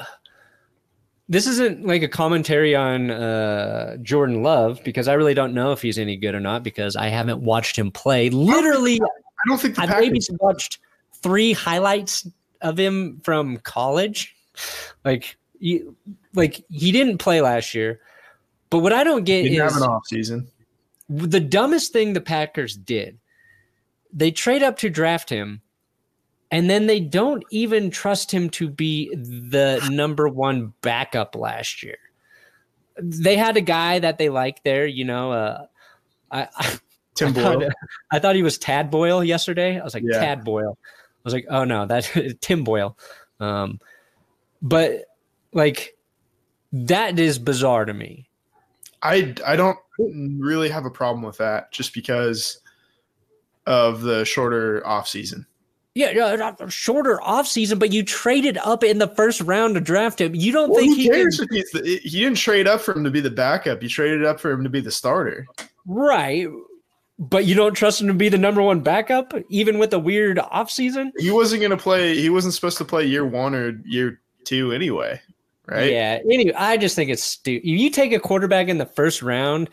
[1.28, 5.82] this isn't like a commentary on uh, Jordan Love because I really don't know if
[5.82, 8.30] he's any good or not because I haven't watched him play.
[8.30, 10.78] Literally, I don't think the I've maybe watched
[11.22, 12.26] three highlights
[12.62, 14.34] of him from college.
[15.04, 15.94] Like, you,
[16.34, 18.00] like he didn't play last year.
[18.70, 20.48] But what I don't get didn't have is an off season.
[21.08, 23.18] the dumbest thing the Packers did.
[24.12, 25.60] They trade up to draft him,
[26.50, 31.98] and then they don't even trust him to be the number one backup last year.
[33.00, 35.32] They had a guy that they liked there, you know.
[35.32, 35.66] Uh,
[36.30, 36.78] I, I,
[37.14, 37.70] Tim I thought, Boyle.
[38.12, 39.78] I thought he was Tad Boyle yesterday.
[39.78, 40.18] I was like Yeah.
[40.18, 40.76] Tad Boyle.
[40.82, 42.10] I was like, oh no, that's
[42.40, 42.96] Tim Boyle.
[43.38, 43.78] Um,
[44.62, 45.04] but
[45.52, 45.96] like
[46.72, 48.28] that is bizarre to me.
[49.02, 52.60] I I don't really have a problem with that just because
[53.66, 55.46] of the shorter off season.
[55.94, 60.20] Yeah, yeah, shorter off season, but you traded up in the first round to draft
[60.20, 60.36] him.
[60.36, 62.94] You don't think who he can, cares if he's the, he didn't trade up for
[62.94, 63.82] him to be the backup.
[63.82, 65.46] You traded up for him to be the starter.
[65.86, 66.46] right?
[67.18, 70.38] But you don't trust him to be the number one backup, even with a weird
[70.38, 71.12] off season.
[71.18, 72.16] He wasn't going to play.
[72.16, 75.20] He wasn't supposed to play year one or year two anyway,
[75.66, 75.90] right?
[75.90, 76.20] Yeah.
[76.24, 77.68] Anyway, I just think it's stupid.
[77.68, 79.68] If you take a quarterback in the first round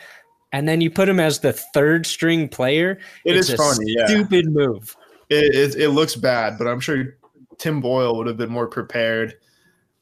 [0.52, 3.86] and then you put him as the third string player, It it's is a funny.
[3.88, 4.98] Yeah, stupid move.
[5.30, 7.18] It, it it looks bad, but I'm sure
[7.58, 9.36] Tim Boyle would have been more prepared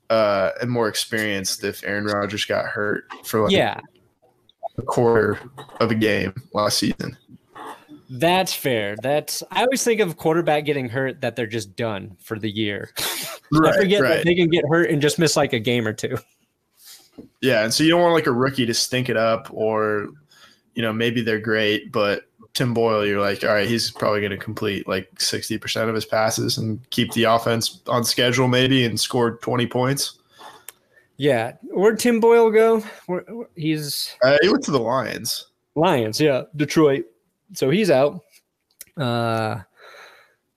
[0.09, 3.79] uh, and more experienced if Aaron Rodgers got hurt for like Yeah,
[4.77, 5.39] a quarter
[5.79, 7.17] of a game last season.
[8.09, 8.95] that's fair.
[9.01, 12.91] That's I always think of quarterback getting hurt that they're just done for the year.
[12.97, 16.17] I forget that they can get hurt and just miss like a game or two.
[17.41, 20.09] Yeah, and so you don't want like a rookie to stink it up, or
[20.73, 22.23] you know maybe they're great, but
[22.55, 25.93] Tim Boyle, you're like, all right, he's probably going to complete like sixty percent of
[25.93, 30.17] his passes and keep the offense on schedule, maybe, and score twenty points.
[31.17, 32.79] Yeah, where'd Tim Boyle go?
[33.05, 35.47] Where- he's Uh, he went to the Lions.
[35.75, 37.05] Lions, yeah, Detroit.
[37.53, 38.21] So he's out.
[38.97, 39.61] Uh,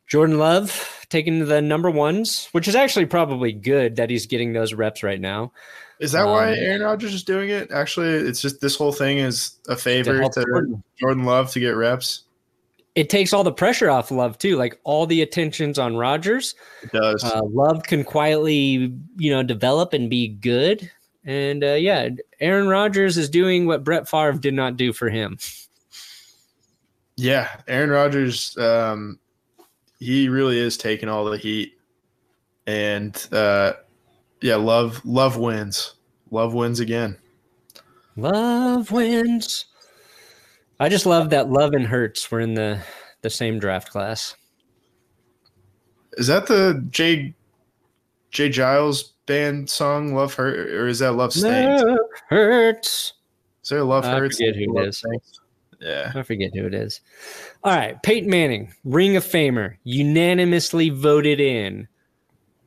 [0.06, 4.72] Jordan Love taking the number ones, which is actually probably good that he's getting those
[4.74, 5.52] reps right now.
[6.00, 7.70] Is that why Um, Aaron Rodgers is doing it?
[7.72, 10.82] Actually, it's just this whole thing is a favor help to Jordan.
[11.00, 12.22] Jordan Love to get reps.
[12.94, 14.56] It takes all the pressure off Love too.
[14.56, 16.54] Like all the attention's on Rodgers.
[16.82, 17.22] It does.
[17.24, 20.90] Uh, Love can quietly, you know, develop and be good.
[21.24, 22.08] And uh, yeah,
[22.40, 25.38] Aaron Rodgers is doing what Brett Favre did not do for him.
[27.16, 28.56] yeah, Aaron Rodgers.
[28.56, 29.18] Um,
[29.98, 31.76] he really is taking all the heat,
[32.66, 33.72] and uh,
[34.40, 35.94] yeah, love love wins.
[36.31, 37.16] Love wins again.
[38.16, 39.66] Love wins.
[40.81, 42.81] I just love that Love and Hurts were in the
[43.22, 44.37] the same draft class.
[46.16, 47.35] Is that the Jay
[48.31, 51.83] Jay Geils band song "Love Hurt" or is that "Love Stinks"?
[51.83, 51.98] Love
[52.29, 53.14] hurts.
[53.62, 54.37] Is there "Love I Hurts"?
[54.37, 54.98] I forget who it is.
[54.98, 55.40] Stinks?
[55.81, 57.01] Yeah, I forget who it is.
[57.62, 61.87] All right, Peyton Manning, Ring of Famer, unanimously voted in.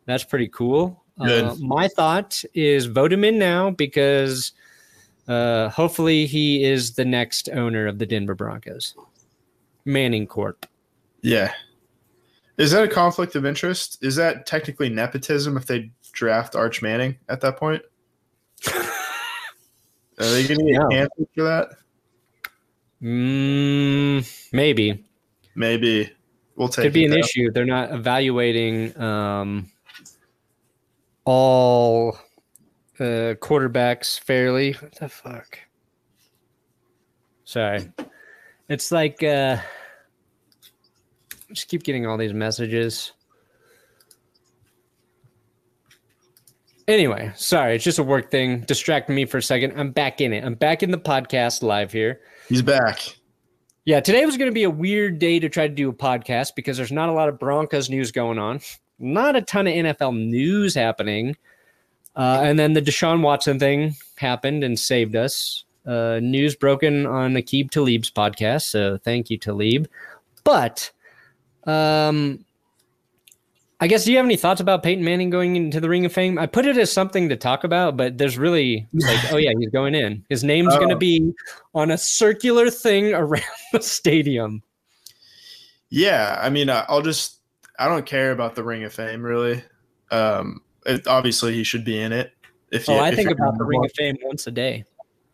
[0.06, 1.01] That's pretty cool.
[1.22, 4.52] Uh, my thought is vote him in now because
[5.28, 8.96] uh, hopefully he is the next owner of the Denver Broncos.
[9.86, 10.66] Manning Corp.
[11.22, 11.54] yeah.
[12.58, 13.98] Is that a conflict of interest?
[14.04, 17.82] Is that technically nepotism if they draft Arch Manning at that point?
[18.68, 18.84] Are
[20.20, 20.90] they going to get No.
[20.90, 21.70] canceled for that?
[23.02, 25.04] Mm, maybe.
[25.56, 26.12] Maybe
[26.56, 26.84] we'll take.
[26.84, 26.88] It.
[26.88, 27.18] Could be an though.
[27.18, 27.52] issue.
[27.52, 29.72] They're not evaluating um,
[31.26, 32.18] all
[33.00, 34.74] uh, quarterbacks fairly.
[34.74, 35.60] What the fuck?
[37.44, 37.92] Sorry.
[38.70, 39.58] It's like uh,
[41.52, 43.12] just keep getting all these messages.
[46.88, 48.62] Anyway, sorry, it's just a work thing.
[48.62, 49.80] Distract me for a second.
[49.80, 50.44] I'm back in it.
[50.44, 52.22] I'm back in the podcast live here.
[52.50, 53.00] He's back.
[53.86, 56.50] Yeah, today was going to be a weird day to try to do a podcast
[56.56, 58.60] because there's not a lot of Broncos news going on,
[59.02, 61.36] not a ton of NFL news happening.
[62.16, 65.64] Uh, and then the Deshaun Watson thing happened and saved us.
[65.86, 69.88] Uh, news broken on Aqib Talib's podcast, so thank you, Talib.
[70.43, 70.91] But
[71.66, 72.45] um,
[73.80, 76.14] I guess, do you have any thoughts about Peyton Manning going into the Ring of
[76.14, 76.38] Fame?
[76.38, 79.70] I put it as something to talk about, but there's really like, oh yeah, he's
[79.72, 80.24] going in.
[80.30, 80.99] His name's going to Oh.
[80.99, 81.34] be
[81.74, 83.43] on a circular thing around
[83.74, 84.62] the stadium.
[85.89, 87.39] Yeah, I mean, I'll just.
[87.80, 89.63] I don't care about the Ring of Fame really.
[90.11, 92.34] Um, it, obviously, he should be in it.
[92.72, 94.84] If Oh, I if think about the Ring of Fame once a day.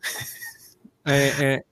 [1.05, 1.63] I, and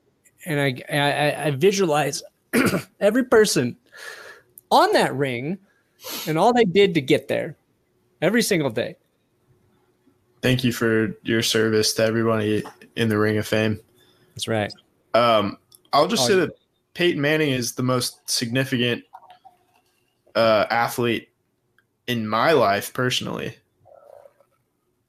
[0.45, 2.23] and I, I, I visualize
[2.99, 3.75] every person
[4.71, 5.57] on that ring
[6.27, 7.55] and all they did to get there
[8.21, 8.95] every single day.
[10.41, 12.63] Thank you for your service to everybody
[12.95, 13.79] in the Ring of Fame.
[14.35, 14.71] That's right.
[15.13, 15.57] Um,
[15.91, 16.39] I'll just Oh, say yeah.
[16.45, 16.51] that
[16.93, 19.03] Peyton Manning is the most significant
[20.35, 21.29] uh, athlete
[22.07, 23.55] in my life personally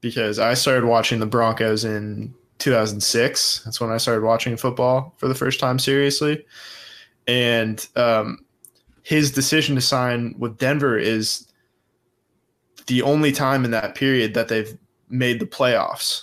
[0.00, 3.62] because I started watching the Broncos in 2006.
[3.64, 6.44] That's when I started watching football for the first time seriously.
[7.26, 8.44] And um,
[9.02, 11.48] his decision to sign with Denver is
[12.86, 16.22] the only time in that period that they've made the playoffs.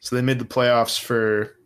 [0.00, 1.56] So they made the playoffs for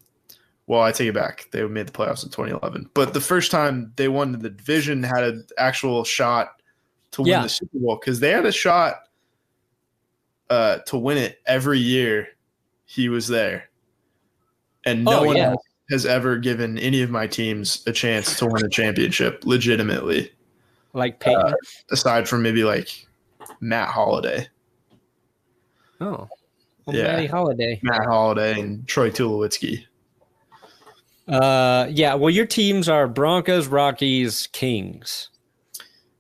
[0.66, 1.46] well, I take it back.
[1.50, 2.90] They made the playoffs in 2011.
[2.94, 6.60] But the first time they won the division had an actual shot
[7.12, 7.42] to win Yeah.
[7.42, 8.94] the Super Bowl because they had a shot
[10.50, 12.28] uh, to win it every year
[12.86, 13.68] he was there.
[14.84, 15.50] And no Oh, one yeah.
[15.50, 20.32] else has ever given any of my teams a chance to win a championship legitimately,
[20.92, 21.54] Like Peyton.
[21.90, 23.06] aside from maybe like
[23.60, 24.48] Matt Holliday.
[26.00, 26.28] oh.
[26.86, 27.04] Well, yeah.
[27.14, 27.80] Matty Holliday.
[27.82, 29.84] Matt Holliday and Troy Tulowitzki.
[31.26, 32.14] Uh, yeah.
[32.14, 35.30] Well, your teams are Broncos, Rockies, Kings,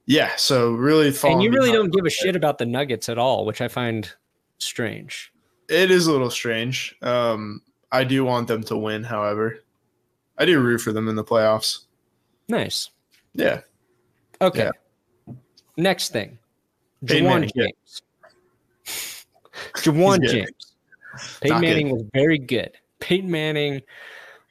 [0.06, 3.46] Yeah, so really and you really don't give a shit about the Nuggets at all,
[3.46, 4.10] which I find
[4.58, 5.32] strange.
[5.68, 6.94] It is a little strange.
[7.00, 9.60] Um, I do want them to win, however.
[10.36, 11.84] I do root for them in the playoffs.
[12.48, 12.90] Nice.
[13.34, 13.60] Yeah.
[14.40, 14.70] Okay.
[15.76, 16.38] Next thing,
[17.06, 17.66] Peyton Ja'Wuan Manning, yeah.
[18.84, 19.26] James.
[19.74, 20.32] Ja'Wuan He's.
[20.32, 20.72] James.
[21.40, 21.66] Peyton Not good.
[21.66, 22.72] Manning was very good.
[23.00, 23.80] Peyton Manning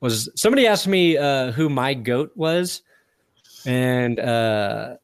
[0.04, 0.30] was.
[0.36, 2.82] Somebody asked me uh, who my goat was,
[3.66, 4.98] and uh,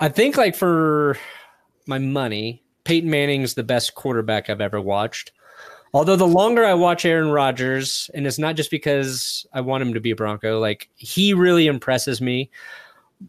[0.00, 1.16] I think like for
[1.86, 5.32] my money, Peyton Manning's the best quarterback I've ever watched.
[5.94, 9.92] Although the longer I watch Aaron Rodgers, and it's not just because I want him
[9.92, 12.50] to be a Bronco, like he really impresses me.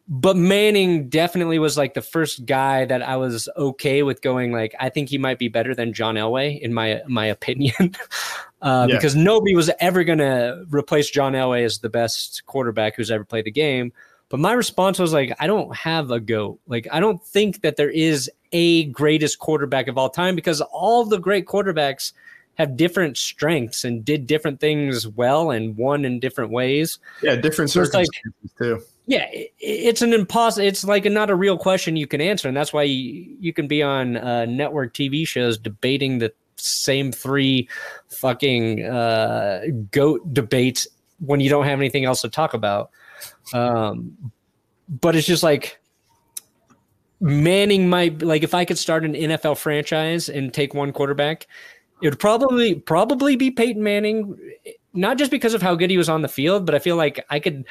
[0.08, 4.76] But Manning definitely was like the first guy that I was okay with going like
[4.80, 7.74] I think he might be better than John Elway in my my opinion.
[8.62, 8.96] uh, Yeah.
[8.96, 13.46] because nobody was ever gonna replace John Elway as the best quarterback who's ever played
[13.46, 13.91] the game.
[14.30, 16.60] But my response was like, I don't have a goat.
[16.66, 21.06] Like, I don't think that there is a greatest quarterback of all time because all
[21.06, 22.14] the great quarterbacks
[22.56, 26.98] have different strengths and did different things well and won in different ways.
[27.22, 28.93] Yeah, different So it's like- circumstances too.
[29.06, 29.28] Yeah,
[29.60, 30.66] it's an impossible.
[30.66, 33.68] It's like not a real question you can answer, and that's why you, you can
[33.68, 37.68] be on uh, network TV shows debating the same three
[38.08, 40.88] fucking uh, goat debates
[41.20, 42.91] when you don't have anything else to talk about.
[43.54, 44.16] Um,
[44.88, 45.80] but it's just like
[47.20, 51.47] Manning might like if I could start an NFL franchise and take one quarterback,
[52.01, 54.38] it would probably probably be Peyton Manning.
[54.93, 57.26] Not just because of how good he was on the field, but I feel like
[57.30, 57.66] I could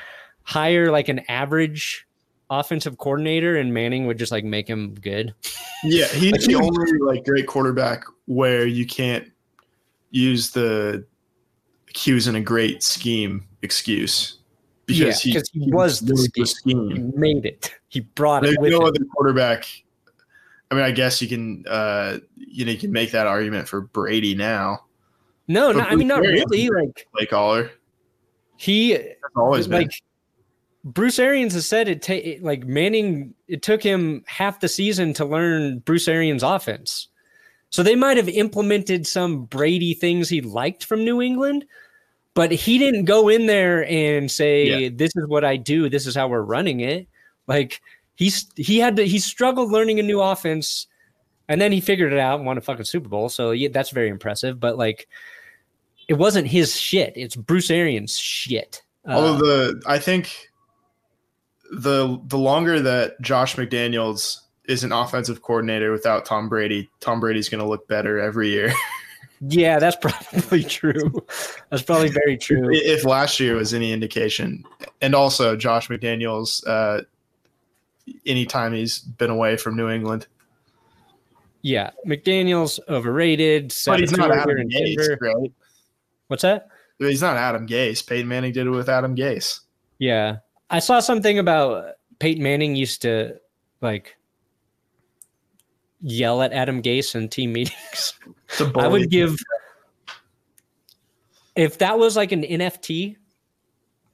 [0.45, 2.07] hire like an average
[2.51, 5.35] offensive coordinator and Manning would just like make him good.
[5.85, 9.31] Yeah, he's Like, the only like great quarterback where you can't
[10.11, 11.05] use the
[11.95, 14.39] cues in a great scheme excuse
[14.87, 16.47] because Yeah, he, 'cause he was the scheme.
[16.47, 16.91] scheme.
[16.91, 17.73] He made it.
[17.89, 18.87] He brought There's it with no him.
[18.89, 19.65] other quarterback.
[20.71, 23.83] I mean, I guess you can, uh, you know, you can make that argument for
[23.83, 24.85] Brady now,
[25.49, 26.69] No, But no, I mean not really.
[26.71, 27.71] Like play caller.
[28.57, 29.89] he That's always been.
[30.85, 35.25] Bruce Arians has said it, ta- like Manning it took him half the season to
[35.25, 37.09] learn Bruce Arians offense.
[37.71, 41.65] So they might have implemented some Brady things he liked from New England,
[42.35, 44.89] but he didn't go in there and say Yeah.
[44.93, 47.07] this is what I do, this is how we're running it.
[47.47, 47.81] Like
[48.17, 50.87] he's he had to he struggled learning a new offense
[51.49, 53.29] and then he figured it out and won a fucking Super Bowl.
[53.29, 55.09] So yeah, that's very impressive, but like
[56.09, 57.13] it wasn't his shit.
[57.17, 58.83] It's Bruce Arians shit.
[59.09, 60.51] Uh, Although the, I think
[61.73, 67.49] the the longer that Josh McDaniels is an offensive coordinator without Tom Brady, Tom Brady's
[67.49, 68.73] going to look better every year.
[69.49, 71.13] Yeah, that's probably true.
[71.69, 72.69] That's probably very true.
[72.71, 74.63] if last year was any indication,
[75.01, 77.03] and also Josh McDaniels, uh,
[78.25, 80.29] anytime he's been away from New England,
[81.63, 83.75] Yeah, McDaniel's overrated.
[83.85, 85.53] but he's not Adam Gase, right?
[86.29, 86.69] What's that?
[87.01, 88.07] He's not Adam Gase.
[88.07, 89.59] Peyton Manning did it with Adam Gase.
[89.99, 90.37] Yeah,
[90.73, 93.39] I saw something about Peyton Manning used to
[93.83, 94.17] like
[96.01, 98.15] yell at Adam Gase in team meetings.
[98.75, 99.37] I would give
[101.55, 103.17] if that was like an NFT.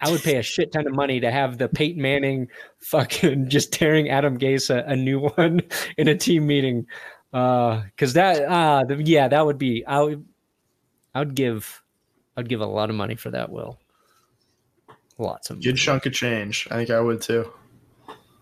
[0.00, 2.48] I would pay a shit ton of money to have the Peyton Manning
[2.78, 5.62] fucking just tearing Adam Gase a, a new one
[5.96, 6.88] in a team meeting.
[7.32, 10.24] Uh, cause that, uh, the, yeah, that would be, I would,
[11.14, 11.82] I would give,
[12.36, 13.50] I'd give a lot of money for that.
[13.50, 13.78] Will
[15.18, 15.78] lots of good money.
[15.78, 16.66] chunk of change.
[16.70, 17.52] I think I would too.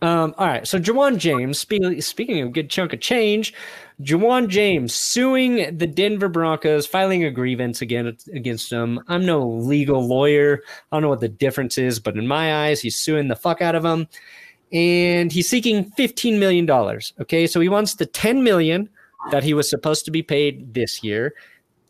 [0.03, 3.55] Um, all right, so Ja'Wuan James, spe- speaking of good chunk of change,
[4.03, 9.01] Ja'Wuan James suing the Denver Broncos, filing a grievance again against them.
[9.09, 10.63] I'm no legal lawyer.
[10.93, 13.63] I don't know what the difference is, but in my eyes, he's suing the fuck
[13.63, 14.07] out of them,
[14.71, 17.15] and he's seeking 15 million dollars.
[17.23, 18.91] Okay, so he wants the 10 million
[19.31, 21.35] that he was supposed to be paid this year,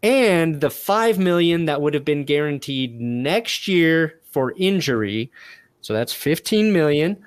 [0.05, 5.31] and the five million that would have been guaranteed next year for injury.
[5.81, 7.25] So that's 15 million.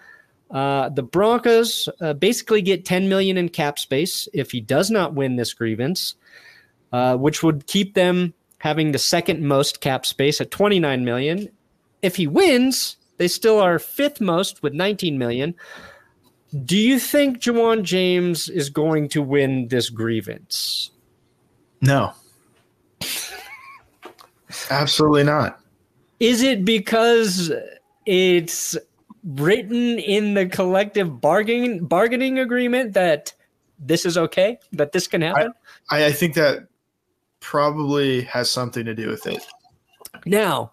[0.51, 5.16] Uh, the Broncos uh, basically get 10 million in cap space if he does not
[5.16, 6.14] win this grievance,
[6.93, 11.49] uh, which would keep them having the second most cap space at 29 million.
[12.03, 15.55] If he wins, they still are fifth most with 19 million.
[16.64, 20.91] Do you think Ja'Wuan James is going to win this grievance?
[21.82, 22.14] No.
[24.70, 25.60] Absolutely not.
[26.20, 27.51] Is it because
[28.05, 28.78] it's
[29.24, 33.34] written in the collective bargaining bargaining agreement that
[33.80, 35.53] this is okay, that this can happen?
[35.89, 36.67] I, I think that
[37.39, 39.45] probably has something to do with it.
[40.26, 40.72] Now,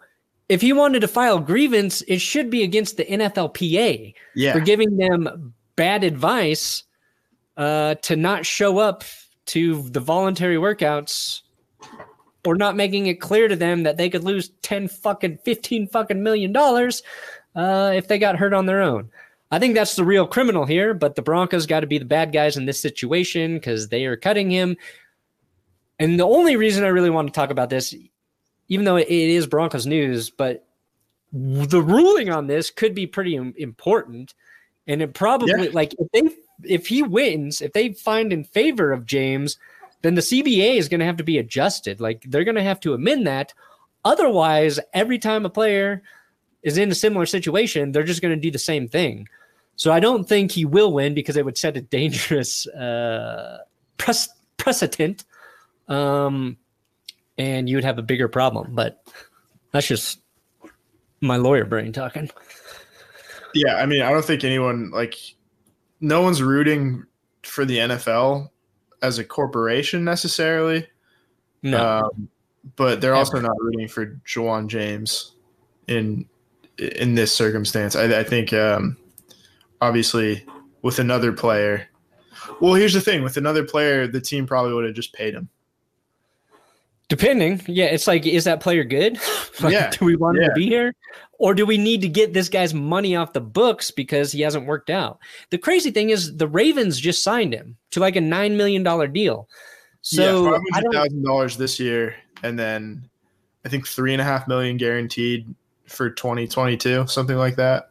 [0.48, 4.52] if he wanted to file grievance, it should be against the NFLPA Yeah.
[4.52, 6.84] for giving them bad advice
[7.56, 9.04] uh, to not show up
[9.46, 11.42] to the voluntary workouts
[12.46, 16.22] or not making it clear to them that they could lose 10 fucking 15 fucking
[16.22, 17.02] million dollars
[17.54, 19.10] uh, if they got hurt on their own.
[19.50, 22.32] I think that's the real criminal here, but the Broncos got to be the bad
[22.32, 24.76] guys in this situation because they are cutting him.
[25.98, 27.94] And the only reason I really want to talk about this,
[28.68, 30.66] even though it is Broncos news, but
[31.32, 34.34] the ruling on this could be pretty important.
[34.86, 35.70] And it probably Yeah.
[35.72, 39.58] like if they if he wins, if they find in favor of James,
[40.02, 42.00] then the CBA is going to have to be adjusted.
[42.00, 43.54] Like they're going to have to amend that.
[44.04, 46.02] Otherwise, every time a player
[46.62, 49.28] is in a similar situation, they're just going to do the same thing.
[49.76, 53.58] So I don't think he will win because it would set a dangerous uh,
[54.56, 55.24] precedent,
[55.88, 56.56] um,
[57.36, 58.74] and you would have a bigger problem.
[58.74, 59.02] But
[59.72, 60.20] that's just
[61.20, 62.30] my lawyer brain talking.
[63.54, 65.16] Yeah, I mean, I don't think anyone like
[66.00, 67.04] no one's rooting
[67.42, 68.50] for the NFL
[69.06, 70.86] as a corporation necessarily.
[71.62, 72.28] No, Um,
[72.76, 75.32] but they're also not rooting for Ja'Wuan James
[75.86, 76.26] in
[76.78, 77.96] in this circumstance.
[77.96, 78.96] I, I think um,
[79.80, 80.44] obviously
[80.82, 81.88] with another player.
[82.60, 85.48] Well, here's the thing: with another player, the team probably would have just paid him.
[87.08, 89.18] Depending, yeah, it's like, is that player good?
[89.60, 90.94] Like, Yeah, Do we want him to be here,
[91.38, 94.66] or do we need to get this guy's money off the books because he hasn't
[94.66, 95.18] worked out?
[95.50, 99.06] The crazy thing is, the Ravens just signed him to like a nine million dollar
[99.06, 99.48] deal.
[100.02, 100.94] So yeah, I five hundred don't.
[100.94, 103.08] thousand dollars this year, and then
[103.64, 105.52] I think three and a half million guaranteed
[105.86, 107.90] for twenty twenty two, something like that.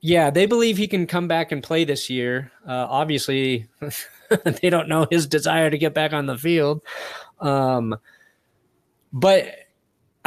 [0.00, 2.52] Yeah, they believe he can come back and play this year.
[2.66, 3.66] Uh, obviously,
[4.44, 6.82] they don't know his desire to get back on the field.
[7.40, 7.96] Um,
[9.12, 9.48] but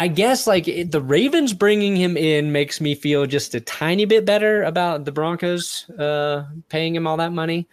[0.02, 4.06] I guess like it, the Ravens bringing him in makes me feel just a tiny
[4.06, 7.68] bit better about the Broncos uh, paying him all that money.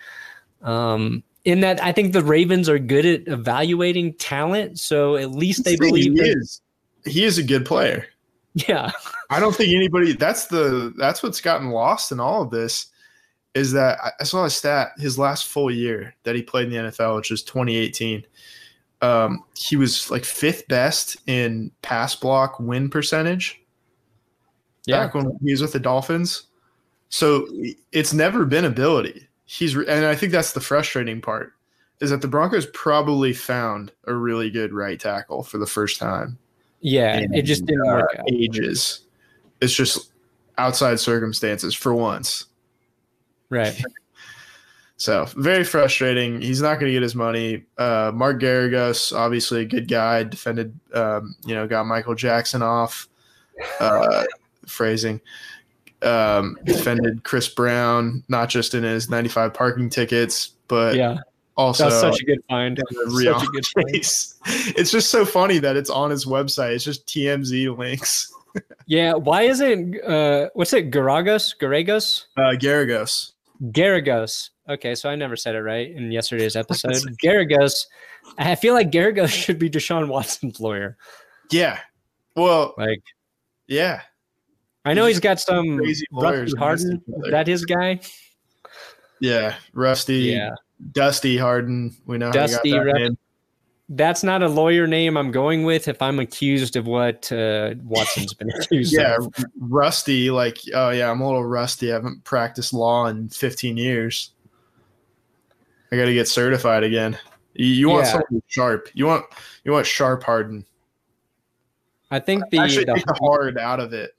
[0.61, 5.65] Um, in that, I think the Ravens are good at evaluating talent, so at least
[5.65, 6.13] they believe.
[6.13, 6.61] he that- is
[7.07, 8.07] he is a good player.
[8.53, 8.91] yeah,
[9.31, 10.13] I don't think anybody.
[10.13, 12.89] That's the that's what's gotten lost in all of this.
[13.55, 16.73] Is that I- I saw a stat his last full year that he played in
[16.85, 18.25] the NFL, which was 2018.
[19.01, 23.61] Um, he was like fifth best in pass block win percentage
[24.87, 26.45] yeah, back when he was with the Dolphins.
[27.11, 27.47] So
[27.93, 29.29] it's never been ability.
[29.47, 31.53] He's re- and I think that's the frustrating part
[32.01, 36.39] is that the Broncos probably found a really good right tackle for the first time
[36.81, 37.27] yeah.
[37.33, 38.31] It just didn't uh, work out.
[38.31, 39.01] ages.
[39.61, 40.13] It's just
[40.57, 42.47] outside circumstances for once.
[43.51, 43.81] Right.
[44.99, 46.41] So very frustrating.
[46.43, 47.65] He's not going to get his money.
[47.79, 53.09] Uh, Mark Garagos, obviously a good guy, defended, um, you know, got Michael Jackson off.
[53.81, 54.25] Uh,
[54.67, 55.21] phrasing.
[56.03, 61.19] Um, defended Chris Brown, not just in his 95 parking tickets, but Yeah.
[61.57, 62.79] also That's such a good find.
[62.79, 64.35] in Such real a good case.
[64.77, 66.75] It's just so funny that it's on his website.
[66.75, 68.33] It's just TMZ links.
[68.87, 70.03] Yeah, why is it?
[70.05, 71.55] uh what's it Garagos?
[71.61, 72.25] Garagos?
[72.37, 73.33] Uh, Garagos.
[73.71, 74.49] Garagos.
[74.69, 76.93] Okay, so I never said it right in yesterday's episode.
[77.25, 77.87] Garagos.
[78.39, 80.97] I feel like Garagos should be Deshaun Watson's lawyer.
[81.51, 81.79] Yeah.
[82.37, 83.03] Well, Like
[83.67, 84.03] yeah.
[84.85, 87.03] I know he's got some Crazy Rusty lawyers Hardin.
[87.31, 88.01] that his guy?
[89.21, 89.57] Yeah.
[89.73, 90.15] Rusty.
[90.15, 90.51] Yeah.
[90.93, 91.95] Dusty Hardin.
[92.07, 93.17] We know Dusty how he got that
[93.91, 98.35] that's not a lawyer name I'm going with if I'm accused of what uh, Watson's
[98.35, 99.33] been accused Yeah, of.
[99.39, 100.31] Yeah, Rusty.
[100.31, 101.91] Like, oh yeah, I'm a little rusty.
[101.91, 104.33] I haven't practiced law in 15 years.
[105.93, 107.19] I got to get certified again.
[107.55, 108.13] You, you want Yeah.
[108.13, 108.89] something sharp.
[108.95, 109.25] You want
[109.65, 110.65] you want sharp Hardin.
[112.11, 114.13] I think the, Actually, the the hard out of it.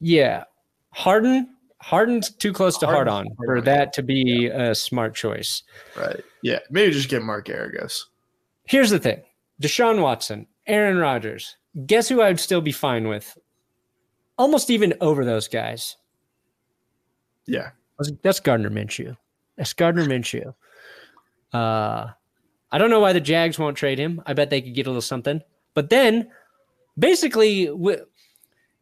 [0.00, 0.44] yeah
[0.92, 1.48] Hardin
[1.82, 5.62] Hardin's too close to hard on for that to be a smart choice.
[5.96, 6.22] Right.
[6.42, 6.60] Yeah.
[6.70, 8.06] Maybe just get Mark Aragos.
[8.64, 9.20] Here's the thing:
[9.60, 11.56] Deshaun Watson, Aaron Rodgers.
[11.86, 13.36] Guess who I'd still be fine with?
[14.38, 15.96] Almost even over those guys.
[17.46, 17.70] Yeah.
[18.22, 19.16] That's Gardner Minshew.
[19.56, 20.54] That's Gardner Minshew.
[21.54, 22.10] Uh,
[22.72, 24.20] I don't know why the Jags won't trade him.
[24.26, 25.40] I bet they could get a little something.
[25.74, 26.28] But then,
[26.98, 28.02] basically, wi-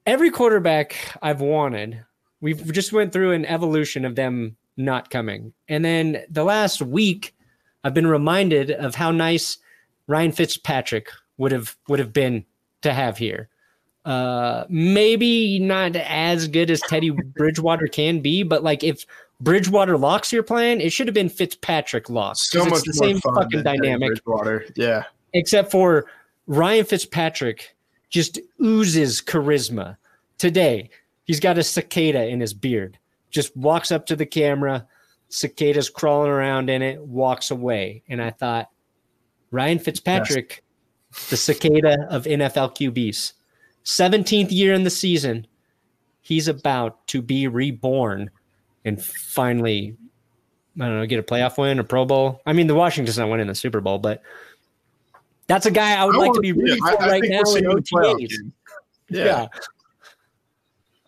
[0.06, 2.04] every quarterback I've wanted,
[2.40, 5.52] we've just went through an evolution of them not coming.
[5.68, 7.34] And then the last week,
[7.84, 9.58] I've been reminded of how nice
[10.06, 12.44] Ryan Fitzpatrick would have would have been
[12.82, 13.48] to have here.
[14.04, 19.06] Uh, maybe not as good as Teddy Bridgewater can be, but like if
[19.42, 22.48] Bridgewater locks your plan, it should have been Fitzpatrick locks.
[22.48, 24.66] So much it's the same fucking dynamic, Bridgewater.
[24.76, 25.02] Yeah.
[25.32, 26.06] except for
[26.46, 27.74] Ryan Fitzpatrick
[28.08, 29.96] just oozes charisma.
[30.38, 30.90] Today,
[31.24, 32.98] he's got a cicada in his beard.
[33.30, 34.86] Just walks up to the camera,
[35.28, 38.04] cicada's crawling around in it, walks away.
[38.08, 38.70] And I thought,
[39.50, 40.62] Ryan Fitzpatrick,
[41.30, 43.32] the cicada of NFL QBs,
[43.84, 45.46] 17th year in the season,
[46.20, 48.30] he's about to be reborn
[48.84, 49.96] and finally,
[50.80, 52.40] I don't know, get a playoff win, a Pro Bowl.
[52.46, 54.22] I mean, the Washington's not winning the Super Bowl, but
[55.46, 57.32] that's a guy I would I like to be rooting I- for I right think
[57.32, 58.52] now we'll in him in the playoff OTAs.
[59.10, 59.24] Yeah.
[59.24, 59.46] Yeah.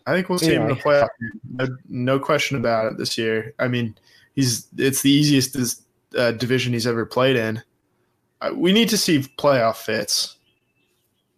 [0.07, 1.07] I think we'll see him in the playoff.
[1.51, 3.55] No, no question about it this year.
[3.57, 3.97] I mean,
[4.35, 5.81] he's it's the easiest
[6.15, 7.63] uh, division he's ever played in.
[8.39, 10.37] Uh, we need to see playoff Fitz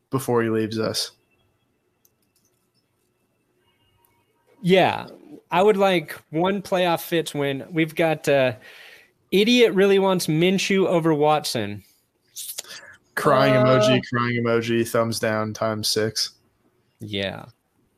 [0.09, 1.11] before he leaves us.
[4.61, 5.07] Yeah,
[5.51, 7.65] I would like one playoff Fitz win.
[7.71, 8.53] We've got uh,
[9.31, 11.83] idiot really wants Minshew over Watson.
[13.15, 16.33] Crying Uh, emoji, crying emoji, thumbs down times six.
[16.99, 17.45] Yeah,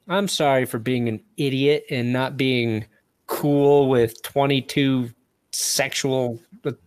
[0.08, 2.86] I'm sorry for being an idiot and not being
[3.28, 5.12] cool with 22
[5.52, 6.39] sexual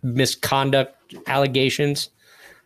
[0.02, 2.10] misconduct allegations.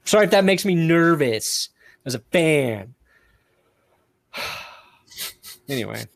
[0.05, 1.69] Sorry if that makes me nervous
[2.05, 2.95] as a fan.
[5.69, 6.07] anyway,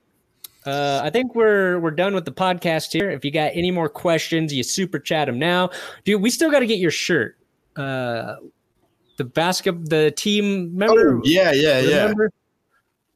[0.67, 3.11] uh, I think we're we're done with the podcast here.
[3.11, 5.71] If you got any more questions, you super chat them now,
[6.05, 6.21] dude.
[6.21, 7.37] We still got to get your shirt.
[7.77, 8.37] Uh,
[9.17, 11.17] the basket, the team member.
[11.19, 12.13] Oh, yeah, yeah, yeah.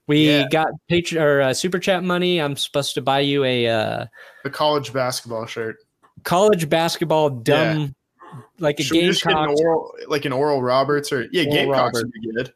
[0.06, 0.48] We Yeah.
[0.50, 2.38] got Patreon or uh, super chat money.
[2.40, 4.06] I'm supposed to buy you a uh,
[4.42, 5.76] The college basketball shirt.
[6.24, 7.94] college basketball dumb,
[8.58, 9.58] like a Should just an Gamecock.
[9.60, 12.02] oral, like an Oral Roberts or yeah, Oral Gamecocks Roberts.
[12.04, 12.52] would be good.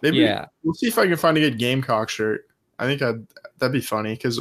[0.00, 2.46] Maybe Yeah, we'll see if I can find a good Gamecock shirt.
[2.78, 3.26] I think I'd,
[3.62, 4.40] that'd be funny because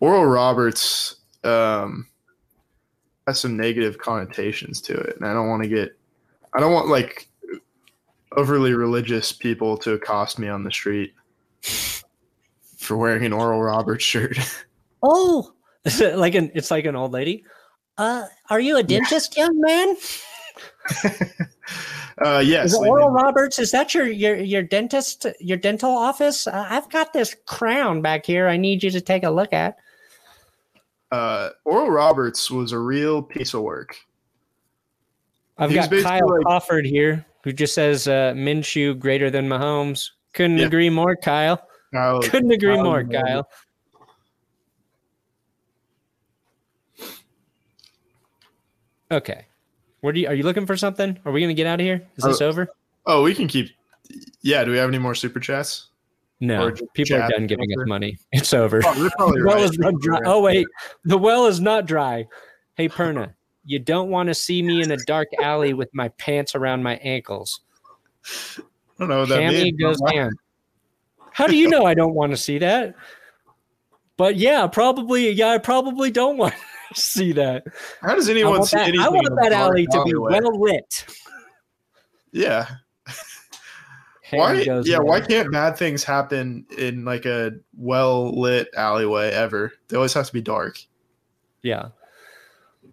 [0.00, 2.06] Oral Roberts um,
[3.26, 5.96] has some negative connotations to it, and I don't want to get,
[6.52, 7.28] I don't want like
[8.32, 11.14] overly religious people to accost me on the street
[12.76, 14.38] for wearing an Oral Roberts shirt.
[15.06, 15.52] Oh,
[16.14, 17.44] like an it's like an old lady.
[17.98, 19.96] Uh, are you a dentist, young man?
[22.24, 22.90] uh, yes, Is it lady.
[22.90, 23.58] Oral Roberts?
[23.58, 26.46] Is that your your your dentist your dental office?
[26.46, 28.48] Uh, I've got this crown back here.
[28.48, 29.76] I need you to take a look at.
[31.12, 33.96] uh, Oral Roberts was a real piece of work.
[35.58, 40.10] I've He got Kyle like- Crawford here, who just says uh, Minshew greater than Mahomes.
[40.32, 40.66] Couldn't Yeah.
[40.66, 41.66] agree more, Kyle.
[41.92, 43.04] Kyle, Couldn't agree Kyle more.
[43.04, 43.48] Kyle.
[49.10, 49.46] Okay.
[50.04, 51.18] Where do you, are you looking for something?
[51.24, 52.06] Are we gonna get out of here?
[52.18, 52.68] Is this Oh, over?
[53.06, 53.70] Oh, we can keep.
[54.42, 55.86] Yeah, do we have any more super chats?
[56.40, 56.70] No.
[56.92, 58.18] People are done giving us money.
[58.32, 58.82] It's over.
[58.84, 59.64] Oh, you're probably the well right.
[59.64, 60.20] is not dry.
[60.26, 60.66] Oh wait,
[61.06, 62.26] the well is not dry.
[62.74, 63.32] Hey Perna,
[63.64, 66.96] you don't want to see me in a dark alley with my pants around my
[66.96, 67.60] ankles.
[68.58, 68.62] I
[68.98, 69.80] don't know what that Cammy means.
[69.80, 70.30] goes.
[71.32, 72.94] How do you know I don't want to see that?
[74.18, 75.30] But yeah, probably.
[75.30, 76.52] Yeah, I probably don't want
[76.94, 77.64] see that.
[78.00, 79.06] How does anyone want see that, anything?
[79.06, 81.06] I want that alley to be well lit.
[82.32, 82.68] Yeah.
[84.30, 84.64] Why?
[84.84, 84.98] Yeah.
[84.98, 89.72] Why can't bad things happen in like a well lit alleyway ever?
[89.88, 90.80] They always have to be dark.
[91.62, 91.88] Yeah.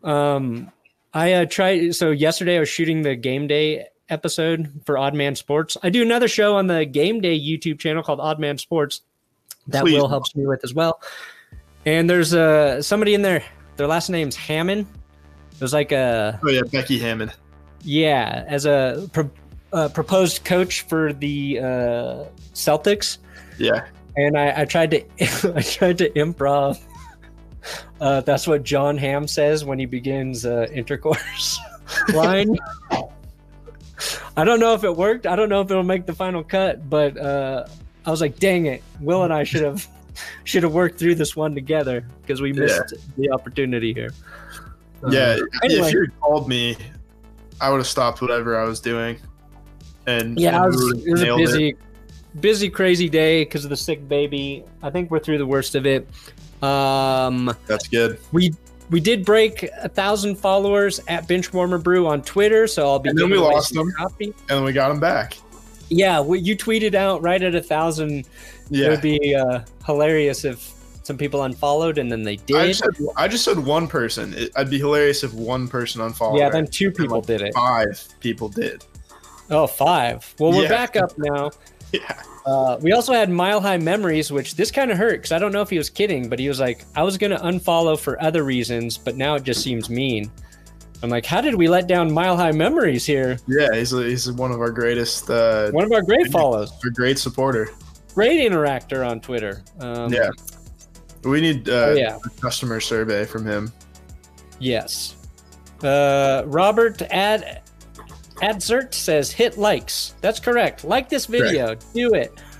[0.04, 0.72] Um,
[1.14, 1.96] I uh, tried.
[1.96, 5.78] So yesterday I was shooting the game day episode for Odd Man Sports.
[5.82, 9.02] I do another show on the game day YouTube channel called Odd Man Sports
[9.68, 9.94] that Please.
[9.94, 11.02] Will helps me with as well.
[11.86, 13.44] And there's uh somebody in there.
[13.82, 14.82] Their last name's Hammon.
[15.53, 17.32] It was like a Oh yeah, Becky Hammon.
[17.82, 19.32] yeah as a pro-
[19.73, 23.17] uh, proposed coach for the uh, Celtics,
[23.57, 23.88] Yeah.
[24.15, 25.01] and I, I tried to
[25.57, 26.79] I tried to improv.
[27.99, 31.57] Uh, that's what Jon Hamm says when he begins uh, intercourse
[32.13, 32.55] line.
[34.38, 35.25] I don't know if it worked.
[35.25, 37.65] I don't know if it'll make the final cut, but uh,
[38.05, 39.88] I was like, "Dang it, Will and I should have
[40.43, 44.12] should have worked through this one together because we missed the opportunity here."
[45.09, 45.38] Yeah.
[45.64, 45.88] anyway.
[45.88, 46.78] If you had called me,
[47.59, 49.18] I would have stopped whatever I was doing.
[50.07, 51.76] And Yeah, and it was, it was a nailed busy,
[52.39, 54.64] busy, crazy day because of the sick baby.
[54.82, 56.07] I think we're through the worst of it.
[56.64, 58.20] Um, That's good.
[58.32, 58.51] we
[58.89, 63.09] we did break a thousand followers at Benchwarmer Brew on Twitter, so I'll be.
[63.09, 63.91] And then we lost them.
[63.93, 64.26] Coffee.
[64.26, 65.38] And then we got him back.
[65.92, 68.28] Yeah, you tweeted out right at a thousand.
[68.70, 68.88] Yeah.
[68.88, 70.72] It would be uh, hilarious if
[71.04, 72.68] some people unfollowed and then they I did.
[72.68, 74.34] just, said, I just said one person.
[74.34, 76.39] It, I'd be hilarious if one person unfollowed.
[76.39, 77.54] yeah, then two people like did it.
[77.54, 78.86] Five people did.
[79.50, 80.34] Oh, five.
[80.39, 80.70] Well, we're Yeah.
[80.70, 81.52] back up now.
[81.94, 82.22] Yeah.
[82.46, 85.52] Uh, we also had Mile High Memories, which this kind of hurt because I don't
[85.52, 88.22] know if he was kidding, but he was like, I was going to unfollow for
[88.24, 90.32] other reasons, but now it just seems mean.
[91.04, 93.38] I'm like, how did we let down Mile High Memories here?
[93.47, 97.18] Yeah, he's, he's one of our greatest, uh, One of our great follows, a great
[97.18, 97.70] supporter.
[98.14, 99.64] great interactor on Twitter.
[99.80, 100.30] Um, Yeah.
[101.24, 102.18] We need uh, Oh, yeah.
[102.24, 103.72] a customer survey from him.
[104.60, 105.16] Yes.
[105.84, 107.62] Uh, Robert Ad
[108.41, 110.16] Adzert says hit likes.
[110.22, 110.84] That's correct.
[110.84, 111.76] Like this video.
[111.93, 112.34] Do it.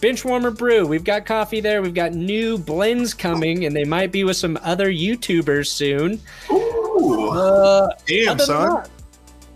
[0.00, 0.86] Benchwarmer Brew.
[0.86, 1.82] We've got coffee there.
[1.82, 6.20] We've got new blends coming, and they might be with some other YouTubers soon.
[6.52, 8.74] Ooh, Uh, damn, son.
[8.74, 8.90] that,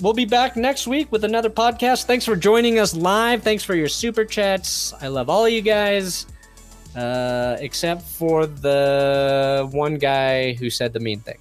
[0.00, 2.04] We'll be back next week with another podcast.
[2.04, 3.42] Thanks for joining us live.
[3.42, 4.92] Thanks for your super chats.
[5.00, 6.26] I love all of you guys,
[6.94, 11.38] uh, except for the one guy who said the mean thing.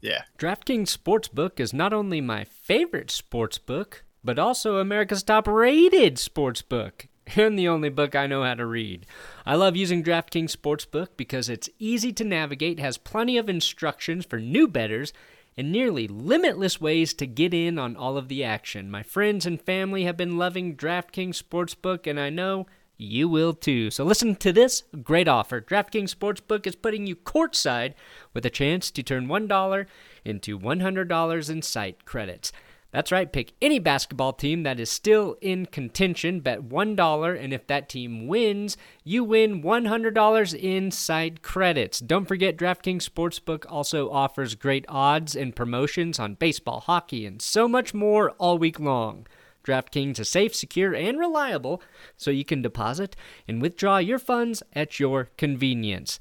[0.00, 0.22] Yeah.
[0.38, 7.06] DraftKings Sportsbook is not only my favorite sportsbook, but also America's top rated sportsbook.
[7.36, 9.06] And the only book I know how to read.
[9.46, 14.38] I love using DraftKings Sportsbook because it's easy to navigate, has plenty of instructions for
[14.38, 15.12] new bettors,
[15.56, 18.90] and nearly limitless ways to get in on all of the action.
[18.90, 22.66] My friends and family have been loving DraftKings Sportsbook, and I know
[22.96, 23.90] you will too.
[23.90, 25.60] So listen to this great offer.
[25.60, 27.94] DraftKings Sportsbook is putting you courtside
[28.34, 29.86] with a chance to turn $1
[30.24, 32.52] into $100 in site credits.
[32.92, 37.66] That's right, pick any basketball team that is still in contention, bet $1, and if
[37.68, 42.00] that team wins, you win $100 in site credits.
[42.00, 47.68] Don't forget, DraftKings Sportsbook also offers great odds and promotions on baseball, hockey, and so
[47.68, 49.26] much more all week long.
[49.62, 51.80] DraftKings is safe, secure, and reliable,
[52.16, 53.14] so you can deposit
[53.46, 56.18] and withdraw your funds at your convenience.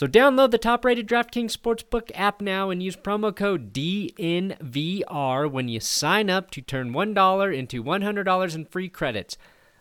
[0.00, 5.78] So download the top-rated DraftKings Sportsbook app now and use promo code DNVR when you
[5.78, 9.36] sign up to turn $1 into $100 in free credits.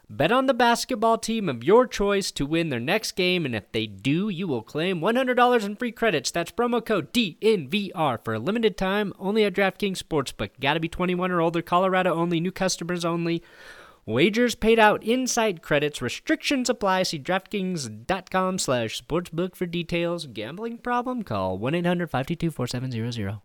[0.09, 3.71] Bet on the basketball team of your choice to win their next game, and if
[3.71, 6.31] they do, you will claim $100 in free credits.
[6.31, 10.49] That's promo code DNVR for a limited time only at DraftKings Sportsbook.
[10.59, 13.41] Gotta be 21 or older, Colorado only, new customers only.
[14.09, 16.01] Wagers paid out inside credits.
[16.01, 17.03] Restrictions apply.
[17.03, 20.25] See DraftKings.com slash sportsbook for details.
[20.25, 21.21] Gambling problem?
[21.21, 23.39] Call 1-800-522-4700.